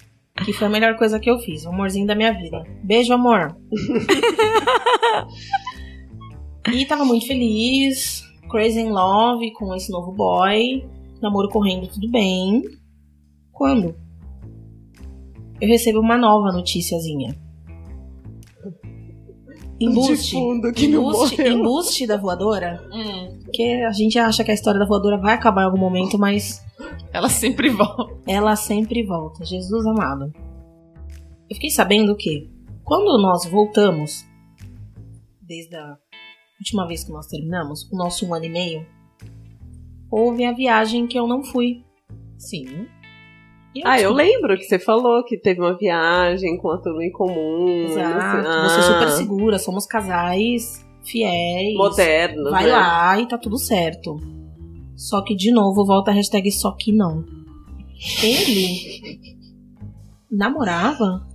Que 0.44 0.52
foi 0.52 0.66
a 0.68 0.70
melhor 0.70 0.96
coisa 0.96 1.18
que 1.20 1.28
eu 1.30 1.38
fiz. 1.40 1.64
O 1.64 1.68
amorzinho 1.70 2.06
da 2.06 2.14
minha 2.14 2.32
vida. 2.32 2.62
Beijo, 2.82 3.12
amor. 3.12 3.56
e 6.74 6.86
tava 6.86 7.04
muito 7.04 7.26
feliz. 7.26 8.22
Crazy 8.50 8.80
in 8.80 8.90
love 8.90 9.52
com 9.52 9.74
esse 9.74 9.90
novo 9.90 10.12
boy. 10.12 10.86
Namoro 11.20 11.48
correndo, 11.48 11.88
tudo 11.88 12.08
bem. 12.10 12.62
Quando? 13.52 13.94
Eu 15.60 15.68
recebo 15.68 16.00
uma 16.00 16.16
nova 16.16 16.52
noticiazinha. 16.52 17.36
Embuste. 19.80 20.36
Embuste, 20.36 21.42
embuste 21.42 22.06
da 22.06 22.16
voadora. 22.16 22.82
Hum, 22.92 23.38
Porque 23.44 23.62
a 23.86 23.92
gente 23.92 24.18
acha 24.18 24.42
que 24.42 24.50
a 24.50 24.54
história 24.54 24.78
da 24.80 24.86
voadora 24.86 25.16
vai 25.18 25.34
acabar 25.34 25.62
em 25.62 25.66
algum 25.66 25.78
momento, 25.78 26.18
mas 26.18 26.60
ela 27.12 27.28
sempre 27.28 27.68
volta. 27.70 28.12
ela 28.26 28.56
sempre 28.56 29.04
volta. 29.04 29.44
Jesus 29.44 29.86
amado. 29.86 30.32
Eu 31.48 31.54
fiquei 31.54 31.70
sabendo 31.70 32.16
que 32.16 32.50
quando 32.84 33.20
nós 33.22 33.46
voltamos, 33.46 34.24
desde 35.40 35.76
a 35.76 35.96
última 36.58 36.86
vez 36.86 37.04
que 37.04 37.12
nós 37.12 37.26
terminamos, 37.26 37.88
o 37.90 37.96
nosso 37.96 38.26
um 38.26 38.34
ano 38.34 38.44
e 38.44 38.50
meio, 38.50 38.86
houve 40.10 40.44
a 40.44 40.52
viagem 40.52 41.06
que 41.06 41.18
eu 41.18 41.26
não 41.26 41.42
fui. 41.42 41.82
Sim. 42.36 42.86
E 43.74 43.82
Ah, 43.84 44.00
eu 44.00 44.12
lembro 44.12 44.56
que 44.56 44.64
você 44.64 44.78
falou 44.78 45.24
que 45.24 45.38
teve 45.38 45.60
uma 45.60 45.76
viagem 45.76 46.56
com 46.58 46.70
a 46.70 46.78
turma 46.78 47.04
em 47.04 47.12
comum. 47.12 47.84
Exato. 47.84 48.48
Ah, 48.48 48.68
Você 48.68 48.78
é 48.80 48.82
super 48.82 49.10
segura, 49.10 49.58
somos 49.58 49.86
casais 49.86 50.84
fiéis. 51.04 51.76
Moderno. 51.76 52.50
Vai 52.50 52.64
né? 52.64 52.72
lá 52.72 53.20
e 53.20 53.28
tá 53.28 53.38
tudo 53.38 53.58
certo. 53.58 54.16
Só 54.96 55.22
que, 55.22 55.34
de 55.34 55.52
novo, 55.52 55.84
volta 55.84 56.10
a 56.10 56.14
hashtag 56.14 56.50
só 56.50 56.72
que 56.72 56.92
não. 56.92 57.24
Ele 58.22 59.20
namorava 60.30 61.26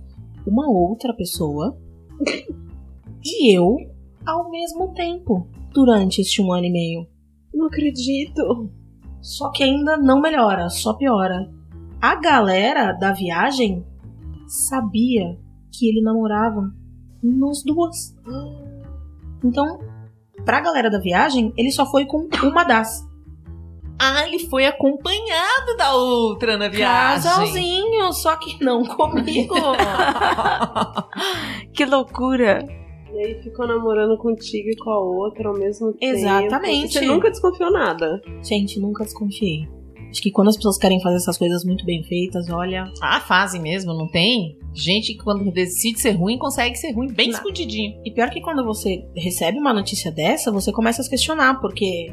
uma 0.46 0.68
outra 0.68 1.14
pessoa 1.14 1.76
e 3.24 3.56
eu 3.56 3.76
ao 4.26 4.50
mesmo 4.50 4.92
tempo 4.94 5.48
durante 5.72 6.20
este 6.20 6.40
um 6.42 6.52
ano 6.52 6.66
e 6.66 6.70
meio. 6.70 7.06
Não 7.52 7.66
acredito. 7.66 8.70
Só 9.20 9.50
que 9.50 9.62
ainda 9.62 9.96
não 9.96 10.20
melhora, 10.20 10.68
só 10.68 10.94
piora. 10.94 11.50
A 12.00 12.14
galera 12.16 12.92
da 12.92 13.12
viagem 13.12 13.84
sabia 14.46 15.38
que 15.72 15.88
ele 15.88 16.02
namorava 16.02 16.70
nós 17.22 17.62
duas. 17.64 18.14
Então, 19.42 19.78
pra 20.44 20.60
galera 20.60 20.90
da 20.90 20.98
viagem, 20.98 21.52
ele 21.56 21.70
só 21.70 21.86
foi 21.90 22.04
com 22.04 22.28
uma 22.42 22.64
das. 22.64 23.02
Ah, 23.98 24.26
ele 24.26 24.40
foi 24.40 24.66
acompanhado 24.66 25.76
da 25.78 25.94
outra 25.94 26.58
na 26.58 26.68
viagem. 26.68 27.22
Casalzinho, 27.22 28.12
só 28.12 28.36
que 28.36 28.62
não 28.62 28.84
comigo. 28.84 29.54
Que 31.72 31.84
loucura. 31.84 32.64
E 33.14 33.18
aí 33.18 33.42
ficou 33.42 33.66
namorando 33.66 34.16
contigo 34.18 34.68
e 34.70 34.76
com 34.76 34.90
a 34.90 34.98
outra 34.98 35.48
ao 35.48 35.54
mesmo 35.58 35.92
tempo. 35.92 36.16
Exatamente. 36.16 36.92
Você 36.94 37.00
nunca 37.02 37.30
desconfiou 37.30 37.70
nada. 37.72 38.20
Gente, 38.42 38.80
nunca 38.80 39.04
desconfiei. 39.04 39.68
Acho 40.10 40.22
que 40.22 40.30
quando 40.30 40.48
as 40.48 40.56
pessoas 40.56 40.78
querem 40.78 41.00
fazer 41.00 41.16
essas 41.16 41.36
coisas 41.36 41.64
muito 41.64 41.84
bem 41.84 42.02
feitas, 42.04 42.48
olha. 42.48 42.84
ah, 43.02 43.20
fazem 43.20 43.60
mesmo, 43.60 43.92
não 43.92 44.08
tem? 44.08 44.56
Gente 44.72 45.12
que 45.14 45.22
quando 45.24 45.50
decide 45.50 45.98
ser 46.00 46.12
ruim, 46.12 46.38
consegue 46.38 46.76
ser 46.76 46.92
ruim 46.92 47.08
bem 47.12 47.28
Não. 47.28 47.34
escondidinho. 47.34 48.00
E 48.04 48.10
pior 48.12 48.30
que 48.30 48.40
quando 48.40 48.64
você 48.64 49.04
recebe 49.16 49.58
uma 49.58 49.72
notícia 49.72 50.12
dessa, 50.12 50.52
você 50.52 50.70
começa 50.72 51.00
a 51.00 51.04
se 51.04 51.10
questionar, 51.10 51.60
porque 51.60 52.12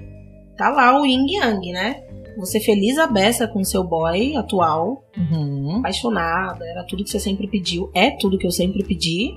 tá 0.57 0.69
lá 0.69 0.99
o 0.99 1.05
yin 1.05 1.25
yang, 1.35 1.71
né? 1.71 2.03
Você 2.37 2.59
feliz 2.59 2.97
a 2.97 3.05
beça 3.07 3.47
com 3.47 3.63
seu 3.63 3.83
boy 3.83 4.35
atual, 4.35 5.03
Uhum. 5.17 5.77
apaixonada, 5.79 6.65
era 6.65 6.83
tudo 6.85 7.03
que 7.03 7.09
você 7.09 7.19
sempre 7.19 7.47
pediu, 7.47 7.91
é 7.93 8.11
tudo 8.11 8.37
que 8.37 8.47
eu 8.47 8.51
sempre 8.51 8.83
pedi. 8.83 9.31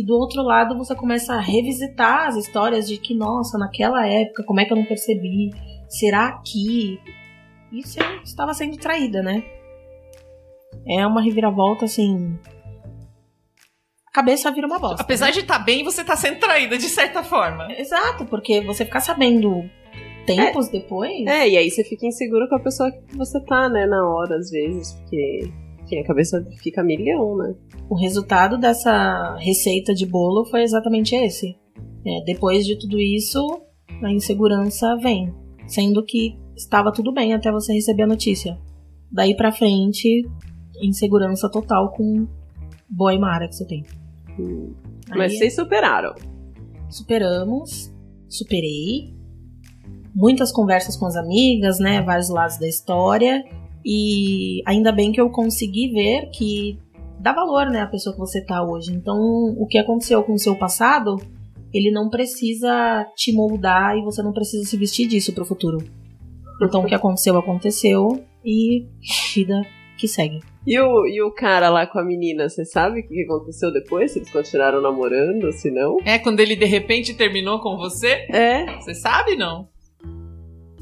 E 0.00 0.02
do 0.02 0.14
outro 0.14 0.42
lado 0.42 0.78
você 0.78 0.94
começa 0.94 1.34
a 1.34 1.40
revisitar 1.40 2.28
as 2.28 2.34
histórias 2.34 2.88
de 2.88 2.96
que, 2.96 3.14
nossa, 3.14 3.58
naquela 3.58 4.06
época, 4.06 4.42
como 4.44 4.58
é 4.58 4.64
que 4.64 4.72
eu 4.72 4.76
não 4.78 4.86
percebi? 4.86 5.50
Será 5.90 6.40
que. 6.42 6.98
E 7.70 7.82
você 7.82 8.00
estava 8.24 8.54
sendo 8.54 8.78
traída, 8.78 9.22
né? 9.22 9.44
É 10.88 11.06
uma 11.06 11.20
reviravolta 11.20 11.84
assim. 11.84 12.34
A 14.08 14.10
cabeça 14.10 14.50
vira 14.50 14.66
uma 14.66 14.78
bosta. 14.78 15.02
Apesar 15.02 15.32
de 15.32 15.40
estar 15.40 15.58
bem, 15.58 15.84
você 15.84 16.02
tá 16.02 16.16
sendo 16.16 16.40
traída 16.40 16.78
de 16.78 16.88
certa 16.88 17.22
forma. 17.22 17.70
Exato, 17.74 18.24
porque 18.24 18.62
você 18.62 18.86
ficar 18.86 19.00
sabendo 19.00 19.68
tempos 20.24 20.70
depois. 20.70 21.26
É, 21.26 21.46
e 21.46 21.58
aí 21.58 21.70
você 21.70 21.84
fica 21.84 22.06
inseguro 22.06 22.48
com 22.48 22.56
a 22.56 22.60
pessoa 22.60 22.90
que 22.90 23.14
você 23.18 23.38
tá, 23.44 23.68
né, 23.68 23.84
na 23.84 24.08
hora, 24.08 24.36
às 24.36 24.50
vezes, 24.50 24.94
porque 24.94 25.52
enfim, 25.90 25.98
a 25.98 26.06
cabeça 26.06 26.46
fica 26.62 26.82
milhão, 26.82 27.36
né? 27.36 27.54
O 27.88 27.96
resultado 27.96 28.56
dessa 28.56 29.36
receita 29.38 29.92
de 29.92 30.06
bolo 30.06 30.44
foi 30.46 30.62
exatamente 30.62 31.14
esse. 31.16 31.56
É, 32.06 32.24
depois 32.24 32.64
de 32.64 32.78
tudo 32.78 32.98
isso, 32.98 33.60
a 34.02 34.10
insegurança 34.10 34.96
vem. 34.96 35.34
Sendo 35.66 36.04
que 36.04 36.38
estava 36.56 36.92
tudo 36.92 37.12
bem 37.12 37.34
até 37.34 37.50
você 37.50 37.72
receber 37.72 38.04
a 38.04 38.06
notícia. 38.06 38.58
Daí 39.10 39.36
pra 39.36 39.52
frente, 39.52 40.26
insegurança 40.80 41.50
total 41.50 41.92
com 41.92 42.26
boy 42.88 43.18
Mara 43.18 43.48
que 43.48 43.56
você 43.56 43.66
tem. 43.66 43.84
Hum. 44.38 44.72
Aí 45.10 45.18
Mas 45.18 45.36
vocês 45.36 45.54
superaram. 45.54 46.14
superamos, 46.88 47.92
superei. 48.28 49.14
Muitas 50.14 50.52
conversas 50.52 50.96
com 50.96 51.06
as 51.06 51.16
amigas, 51.16 51.78
né? 51.78 52.02
Vários 52.02 52.28
lados 52.28 52.58
da 52.58 52.68
história. 52.68 53.44
E 53.84 54.62
ainda 54.66 54.92
bem 54.92 55.12
que 55.12 55.20
eu 55.20 55.30
consegui 55.30 55.92
ver 55.92 56.30
que 56.30 56.78
dá 57.18 57.32
valor, 57.32 57.66
né, 57.66 57.82
a 57.82 57.86
pessoa 57.86 58.14
que 58.14 58.18
você 58.18 58.44
tá 58.44 58.62
hoje. 58.62 58.92
Então, 58.92 59.16
o 59.58 59.66
que 59.66 59.78
aconteceu 59.78 60.22
com 60.22 60.32
o 60.32 60.38
seu 60.38 60.56
passado, 60.56 61.16
ele 61.72 61.90
não 61.90 62.08
precisa 62.08 63.06
te 63.14 63.32
moldar 63.32 63.96
e 63.96 64.02
você 64.02 64.22
não 64.22 64.32
precisa 64.32 64.64
se 64.64 64.76
vestir 64.76 65.06
disso 65.06 65.32
pro 65.34 65.44
futuro. 65.44 65.78
Então, 66.62 66.82
o 66.82 66.86
que 66.86 66.94
aconteceu, 66.94 67.36
aconteceu 67.38 68.22
e 68.44 68.86
vida 69.34 69.62
que 69.98 70.08
segue. 70.08 70.40
E 70.66 70.78
o, 70.78 71.06
e 71.06 71.22
o 71.22 71.30
cara 71.30 71.70
lá 71.70 71.86
com 71.86 71.98
a 71.98 72.04
menina, 72.04 72.48
você 72.48 72.64
sabe 72.64 73.00
o 73.00 73.06
que 73.06 73.22
aconteceu 73.22 73.72
depois? 73.72 74.12
Se 74.12 74.18
eles 74.18 74.30
continuaram 74.30 74.80
namorando, 74.80 75.52
se 75.52 75.70
não? 75.70 75.98
É 76.04 76.18
quando 76.18 76.40
ele 76.40 76.56
de 76.56 76.66
repente 76.66 77.14
terminou 77.14 77.60
com 77.60 77.76
você? 77.76 78.26
É. 78.30 78.76
Você 78.76 78.94
sabe, 78.94 79.36
não? 79.36 79.68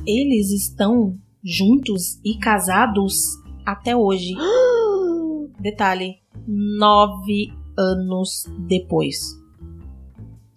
Eles 0.06 0.50
estão 0.50 1.16
juntos 1.48 2.20
e 2.24 2.38
casados 2.38 3.14
até 3.64 3.96
hoje. 3.96 4.34
Detalhe, 5.58 6.16
nove 6.46 7.52
anos 7.76 8.44
depois. 8.66 9.18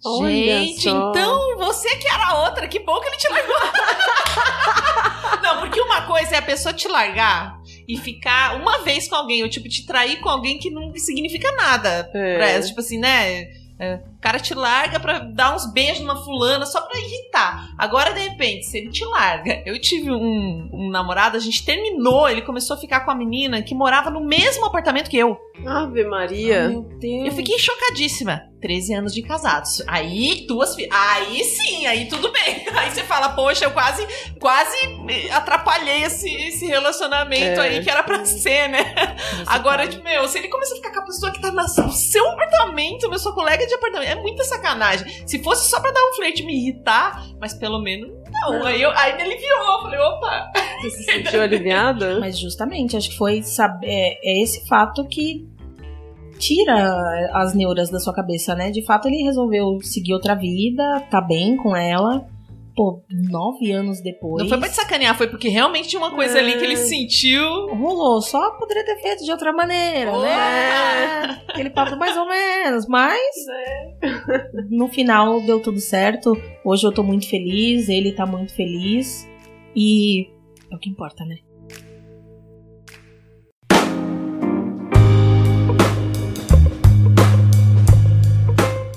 Olha 0.04 0.28
Gente, 0.28 0.82
só. 0.82 1.10
então 1.10 1.56
você 1.56 1.96
que 1.96 2.08
era 2.08 2.26
a 2.26 2.44
outra, 2.44 2.66
que 2.66 2.80
bom 2.80 3.00
que 3.00 3.06
ele 3.06 3.16
te 3.16 3.28
largou. 3.28 3.54
Não, 5.42 5.60
porque 5.60 5.80
uma 5.80 6.02
coisa 6.02 6.34
é 6.34 6.38
a 6.38 6.42
pessoa 6.42 6.72
te 6.72 6.88
largar 6.88 7.60
e 7.86 7.96
ficar 7.96 8.56
uma 8.60 8.78
vez 8.82 9.08
com 9.08 9.14
alguém, 9.14 9.42
ou 9.42 9.48
tipo, 9.48 9.68
te 9.68 9.86
trair 9.86 10.20
com 10.20 10.28
alguém 10.28 10.58
que 10.58 10.70
não 10.70 10.92
significa 10.96 11.50
nada. 11.52 12.10
É. 12.12 12.36
Pra 12.36 12.48
ela, 12.48 12.64
tipo 12.64 12.80
assim, 12.80 12.98
né? 12.98 13.42
É, 13.78 14.00
cara 14.22 14.38
te 14.38 14.54
larga 14.54 15.00
pra 15.00 15.18
dar 15.18 15.54
uns 15.54 15.70
beijos 15.72 16.00
numa 16.00 16.16
fulana 16.24 16.64
só 16.64 16.80
pra 16.80 16.98
irritar. 16.98 17.74
Agora, 17.76 18.12
de 18.14 18.20
repente, 18.20 18.64
se 18.66 18.78
ele 18.78 18.90
te 18.90 19.04
larga. 19.04 19.62
Eu 19.66 19.78
tive 19.80 20.10
um, 20.12 20.70
um 20.72 20.90
namorado, 20.90 21.36
a 21.36 21.40
gente 21.40 21.64
terminou, 21.64 22.28
ele 22.28 22.42
começou 22.42 22.76
a 22.76 22.80
ficar 22.80 23.00
com 23.00 23.10
a 23.10 23.14
menina 23.14 23.60
que 23.62 23.74
morava 23.74 24.08
no 24.10 24.20
mesmo 24.20 24.64
apartamento 24.64 25.10
que 25.10 25.18
eu. 25.18 25.36
Ave 25.66 26.04
Maria. 26.04 26.68
Meu 26.68 26.82
Deus. 26.82 27.26
Eu 27.26 27.32
fiquei 27.32 27.58
chocadíssima. 27.58 28.50
13 28.60 28.94
anos 28.94 29.12
de 29.12 29.22
casados. 29.22 29.82
Aí, 29.88 30.46
duas 30.46 30.76
filhas. 30.76 30.90
Aí 30.92 31.42
sim, 31.42 31.84
aí 31.84 32.06
tudo 32.06 32.30
bem. 32.30 32.64
Aí 32.78 32.90
você 32.92 33.02
fala, 33.02 33.30
poxa, 33.30 33.64
eu 33.64 33.72
quase, 33.72 34.06
quase 34.40 34.76
atrapalhei 35.32 36.04
esse, 36.04 36.32
esse 36.32 36.66
relacionamento 36.66 37.60
É. 37.60 37.68
aí 37.68 37.82
que 37.82 37.90
era 37.90 38.02
pra 38.02 38.24
ser, 38.24 38.68
né? 38.68 38.94
Agora, 39.46 39.86
tipo, 39.86 40.02
meu, 40.04 40.26
se 40.28 40.38
ele 40.38 40.48
começa 40.48 40.74
a 40.74 40.76
ficar 40.76 40.92
com 40.92 41.00
a 41.00 41.04
pessoa 41.04 41.32
que 41.32 41.40
tá 41.40 41.50
no 41.50 41.92
seu 41.92 42.26
apartamento, 42.30 43.08
meu 43.10 43.18
sua 43.18 43.34
colega 43.34 43.66
de 43.66 43.74
apartamento, 43.74 44.11
é 44.12 44.16
muita 44.16 44.44
sacanagem. 44.44 45.06
Se 45.26 45.42
fosse 45.42 45.68
só 45.68 45.80
pra 45.80 45.90
dar 45.90 46.00
um 46.10 46.14
flerte 46.14 46.42
e 46.42 46.46
me 46.46 46.56
irritar, 46.56 47.26
mas 47.40 47.54
pelo 47.54 47.80
menos 47.80 48.10
não. 48.32 48.66
Aí, 48.66 48.80
eu, 48.80 48.90
aí 48.90 49.16
me 49.16 49.22
aliviou. 49.22 49.76
Eu 49.76 49.82
falei, 49.82 50.00
opa. 50.00 50.52
Você 50.80 50.90
se 50.90 51.04
sentiu 51.04 51.42
aliviada? 51.42 52.18
Mas 52.20 52.38
justamente, 52.38 52.96
acho 52.96 53.10
que 53.10 53.16
foi 53.16 53.42
saber, 53.42 53.86
é, 53.86 54.18
é 54.24 54.42
esse 54.42 54.66
fato 54.66 55.06
que 55.06 55.46
tira 56.38 57.30
as 57.34 57.54
neuras 57.54 57.88
da 57.88 58.00
sua 58.00 58.12
cabeça, 58.12 58.54
né? 58.54 58.70
De 58.70 58.84
fato, 58.84 59.06
ele 59.06 59.22
resolveu 59.22 59.78
seguir 59.80 60.12
outra 60.14 60.34
vida, 60.34 61.00
tá 61.08 61.20
bem 61.20 61.56
com 61.56 61.76
ela. 61.76 62.26
Pô, 62.74 63.02
nove 63.10 63.70
anos 63.70 64.00
depois. 64.02 64.42
Não 64.42 64.48
foi 64.48 64.58
pra 64.58 64.68
te 64.68 64.74
sacanear, 64.74 65.16
foi 65.16 65.28
porque 65.28 65.48
realmente 65.48 65.88
tinha 65.88 66.00
uma 66.00 66.10
coisa 66.14 66.38
ali 66.38 66.56
que 66.56 66.64
ele 66.64 66.76
sentiu. 66.76 67.66
Rolou, 67.74 68.20
só 68.22 68.52
poderia 68.52 68.84
ter 68.84 68.96
feito 69.00 69.24
de 69.24 69.30
outra 69.30 69.52
maneira, 69.52 70.10
né? 70.18 71.42
Aquele 71.48 71.70
papo 71.70 71.96
mais 71.96 72.16
ou 72.16 72.26
menos, 72.26 72.86
mas 72.86 73.20
no 74.70 74.88
final 74.88 75.40
deu 75.42 75.60
tudo 75.60 75.80
certo. 75.80 76.32
Hoje 76.64 76.86
eu 76.86 76.92
tô 76.92 77.02
muito 77.02 77.28
feliz, 77.28 77.88
ele 77.88 78.12
tá 78.12 78.24
muito 78.24 78.54
feliz 78.54 79.28
e 79.76 80.30
é 80.70 80.74
o 80.74 80.78
que 80.78 80.88
importa, 80.88 81.24
né? 81.24 81.36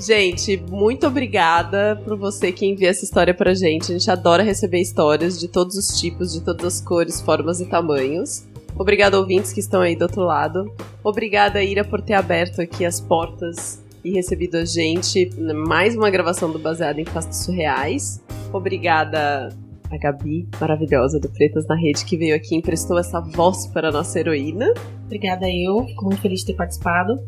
Gente, 0.06 0.56
muito 0.70 1.08
obrigada 1.08 2.00
por 2.06 2.16
você 2.16 2.52
que 2.52 2.64
envia 2.64 2.90
essa 2.90 3.04
história 3.04 3.34
pra 3.34 3.56
gente. 3.56 3.92
A 3.92 3.98
gente 3.98 4.12
adora 4.12 4.44
receber 4.44 4.80
histórias 4.80 5.40
de 5.40 5.48
todos 5.48 5.76
os 5.76 6.00
tipos, 6.00 6.32
de 6.32 6.42
todas 6.42 6.76
as 6.76 6.82
cores, 6.82 7.20
formas 7.20 7.60
e 7.60 7.66
tamanhos. 7.66 8.46
Obrigada, 8.78 9.18
ouvintes 9.18 9.52
que 9.52 9.60
estão 9.60 9.82
aí 9.82 9.96
do 9.96 10.04
outro 10.04 10.22
lado. 10.22 10.72
Obrigada, 11.04 11.64
Ira, 11.64 11.84
por 11.84 12.04
ter 12.04 12.14
aberto 12.14 12.62
aqui 12.62 12.86
as 12.86 13.02
portas 13.02 13.84
e 14.04 14.12
recebido 14.12 14.58
a 14.58 14.66
gente. 14.66 15.32
Mais 15.68 15.96
uma 15.96 16.12
gravação 16.12 16.52
do 16.52 16.60
Baseado 16.60 17.00
em 17.00 17.06
Fatos 17.06 17.40
Surreais. 17.40 18.22
Obrigada 18.54 19.50
a 19.90 19.98
Gabi, 19.98 20.48
maravilhosa 20.62 21.20
do 21.20 21.30
Pretas 21.30 21.66
na 21.66 21.76
Rede, 21.76 22.06
que 22.06 22.16
veio 22.16 22.36
aqui 22.36 22.54
e 22.54 22.60
emprestou 22.60 23.00
essa 23.00 23.20
voz 23.20 23.66
para 23.66 23.90
a 23.90 23.92
nossa 23.92 24.20
heroína. 24.20 24.72
Obrigada 25.06 25.50
eu, 25.50 25.84
fico 25.84 26.06
muito 26.06 26.22
feliz 26.22 26.42
de 26.42 26.48
ter 26.48 26.54
participado. 26.54 27.20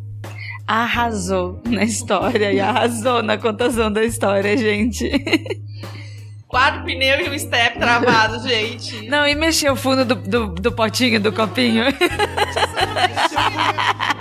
Arrasou 0.67 1.61
na 1.65 1.83
história 1.85 2.51
e 2.51 2.59
arrasou 2.59 3.23
na 3.23 3.37
contação 3.37 3.89
da 3.91 4.03
história, 4.03 4.57
gente. 4.57 5.09
Quatro 6.47 6.83
pneus 6.83 7.25
e 7.25 7.29
um 7.29 7.39
step 7.39 7.79
travado, 7.79 8.45
gente. 8.47 9.07
Não, 9.09 9.25
e 9.27 9.33
mexer 9.35 9.69
o 9.69 9.75
fundo 9.75 10.03
do, 10.05 10.15
do, 10.15 10.47
do 10.47 10.71
potinho, 10.71 11.19
do 11.21 11.31
copinho. 11.31 11.85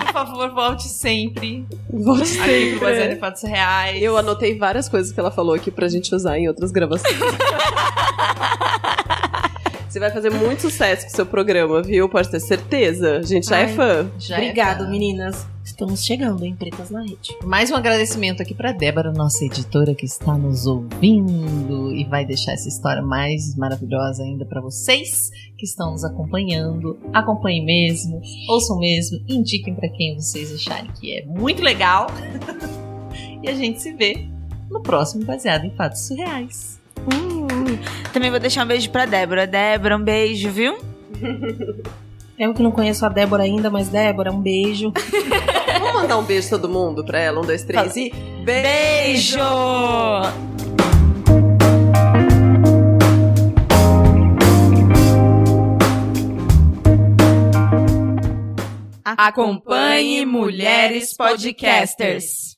Por 0.05 0.13
favor, 0.13 0.51
volte 0.53 0.85
sempre. 0.89 1.67
Volte 1.91 2.27
sempre. 2.29 2.79
Baseado 2.79 3.13
em 3.13 3.19
Fatos 3.19 3.43
Reais. 3.43 4.03
Eu 4.03 4.17
anotei 4.17 4.57
várias 4.59 4.89
coisas 4.89 5.13
que 5.13 5.19
ela 5.21 5.31
falou 5.31 5.55
aqui 5.55 5.71
pra 5.71 5.89
gente 5.89 6.15
usar 6.15 6.39
em 6.39 6.49
outras 6.49 6.71
gravações. 6.73 7.15
Você 9.89 9.99
vai 10.01 10.11
fazer 10.11 10.31
muito 10.31 10.63
sucesso 10.63 11.07
com 11.07 11.13
o 11.13 11.17
seu 11.17 11.27
programa, 11.27 11.83
viu? 11.83 12.09
Pode 12.09 12.29
ter 12.31 12.39
certeza. 12.41 13.17
A 13.19 13.23
gente 13.23 13.47
já 13.49 13.59
é 13.59 13.65
Ai. 13.65 13.75
fã. 13.75 14.11
Já 14.19 14.37
é 14.37 14.39
Obrigado, 14.41 14.85
fã. 14.85 14.91
meninas. 14.91 15.47
Estamos 15.77 16.07
chegando 16.07 16.43
em 16.43 16.57
Pretas 16.57 16.89
na 16.89 17.03
Rede. 17.03 17.37
Mais 17.45 17.71
um 17.71 17.77
agradecimento 17.77 18.41
aqui 18.41 18.55
pra 18.55 18.73
Débora, 18.73 19.13
nossa 19.13 19.45
editora, 19.45 19.95
que 19.95 20.07
está 20.07 20.33
nos 20.33 20.67
ouvindo 20.67 21.95
e 21.95 22.03
vai 22.05 22.25
deixar 22.25 22.53
essa 22.53 22.67
história 22.67 23.03
mais 23.03 23.55
maravilhosa 23.55 24.23
ainda 24.23 24.47
pra 24.47 24.63
vocês 24.63 25.31
que 25.55 25.67
estão 25.67 25.91
nos 25.93 26.03
acompanhando. 26.03 26.99
Acompanhem 27.13 27.63
mesmo, 27.63 28.23
ouçam 28.49 28.79
mesmo, 28.79 29.23
indiquem 29.29 29.75
pra 29.75 29.91
quem 29.91 30.15
vocês 30.15 30.51
acharem 30.51 30.91
que 30.99 31.19
é 31.19 31.27
muito 31.27 31.63
legal. 31.63 32.07
e 33.45 33.47
a 33.47 33.53
gente 33.53 33.83
se 33.83 33.93
vê 33.93 34.27
no 34.71 34.81
próximo 34.81 35.27
Baseado 35.27 35.67
em 35.67 35.77
Fatos 35.77 36.07
Surreais. 36.07 36.81
Uh, 37.01 38.13
também 38.15 38.31
vou 38.31 38.41
deixar 38.41 38.65
um 38.65 38.69
beijo 38.69 38.89
pra 38.89 39.05
Débora. 39.05 39.47
Débora, 39.47 39.99
um 39.99 40.03
beijo, 40.03 40.49
viu? 40.49 40.79
Eu 42.39 42.55
que 42.55 42.63
não 42.63 42.71
conheço 42.71 43.05
a 43.05 43.11
Débora 43.11 43.43
ainda, 43.43 43.71
mas 43.71 43.89
Débora, 43.89 44.33
um 44.33 44.41
beijo. 44.41 44.91
Mandar 45.97 46.19
um 46.19 46.25
beijo 46.25 46.51
todo 46.51 46.69
mundo 46.69 47.03
pra 47.03 47.19
ela? 47.19 47.41
Um, 47.41 47.43
dois, 47.43 47.63
três 47.65 47.97
e. 47.97 48.13
Beijo! 48.45 49.39
Acompanhe 59.03 60.27
Mulheres 60.27 61.17
Podcasters. 61.17 62.57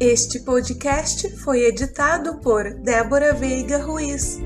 Este 0.00 0.40
podcast 0.44 1.28
foi 1.44 1.60
editado 1.64 2.40
por 2.40 2.64
Débora 2.82 3.34
Veiga 3.34 3.78
Ruiz. 3.78 4.40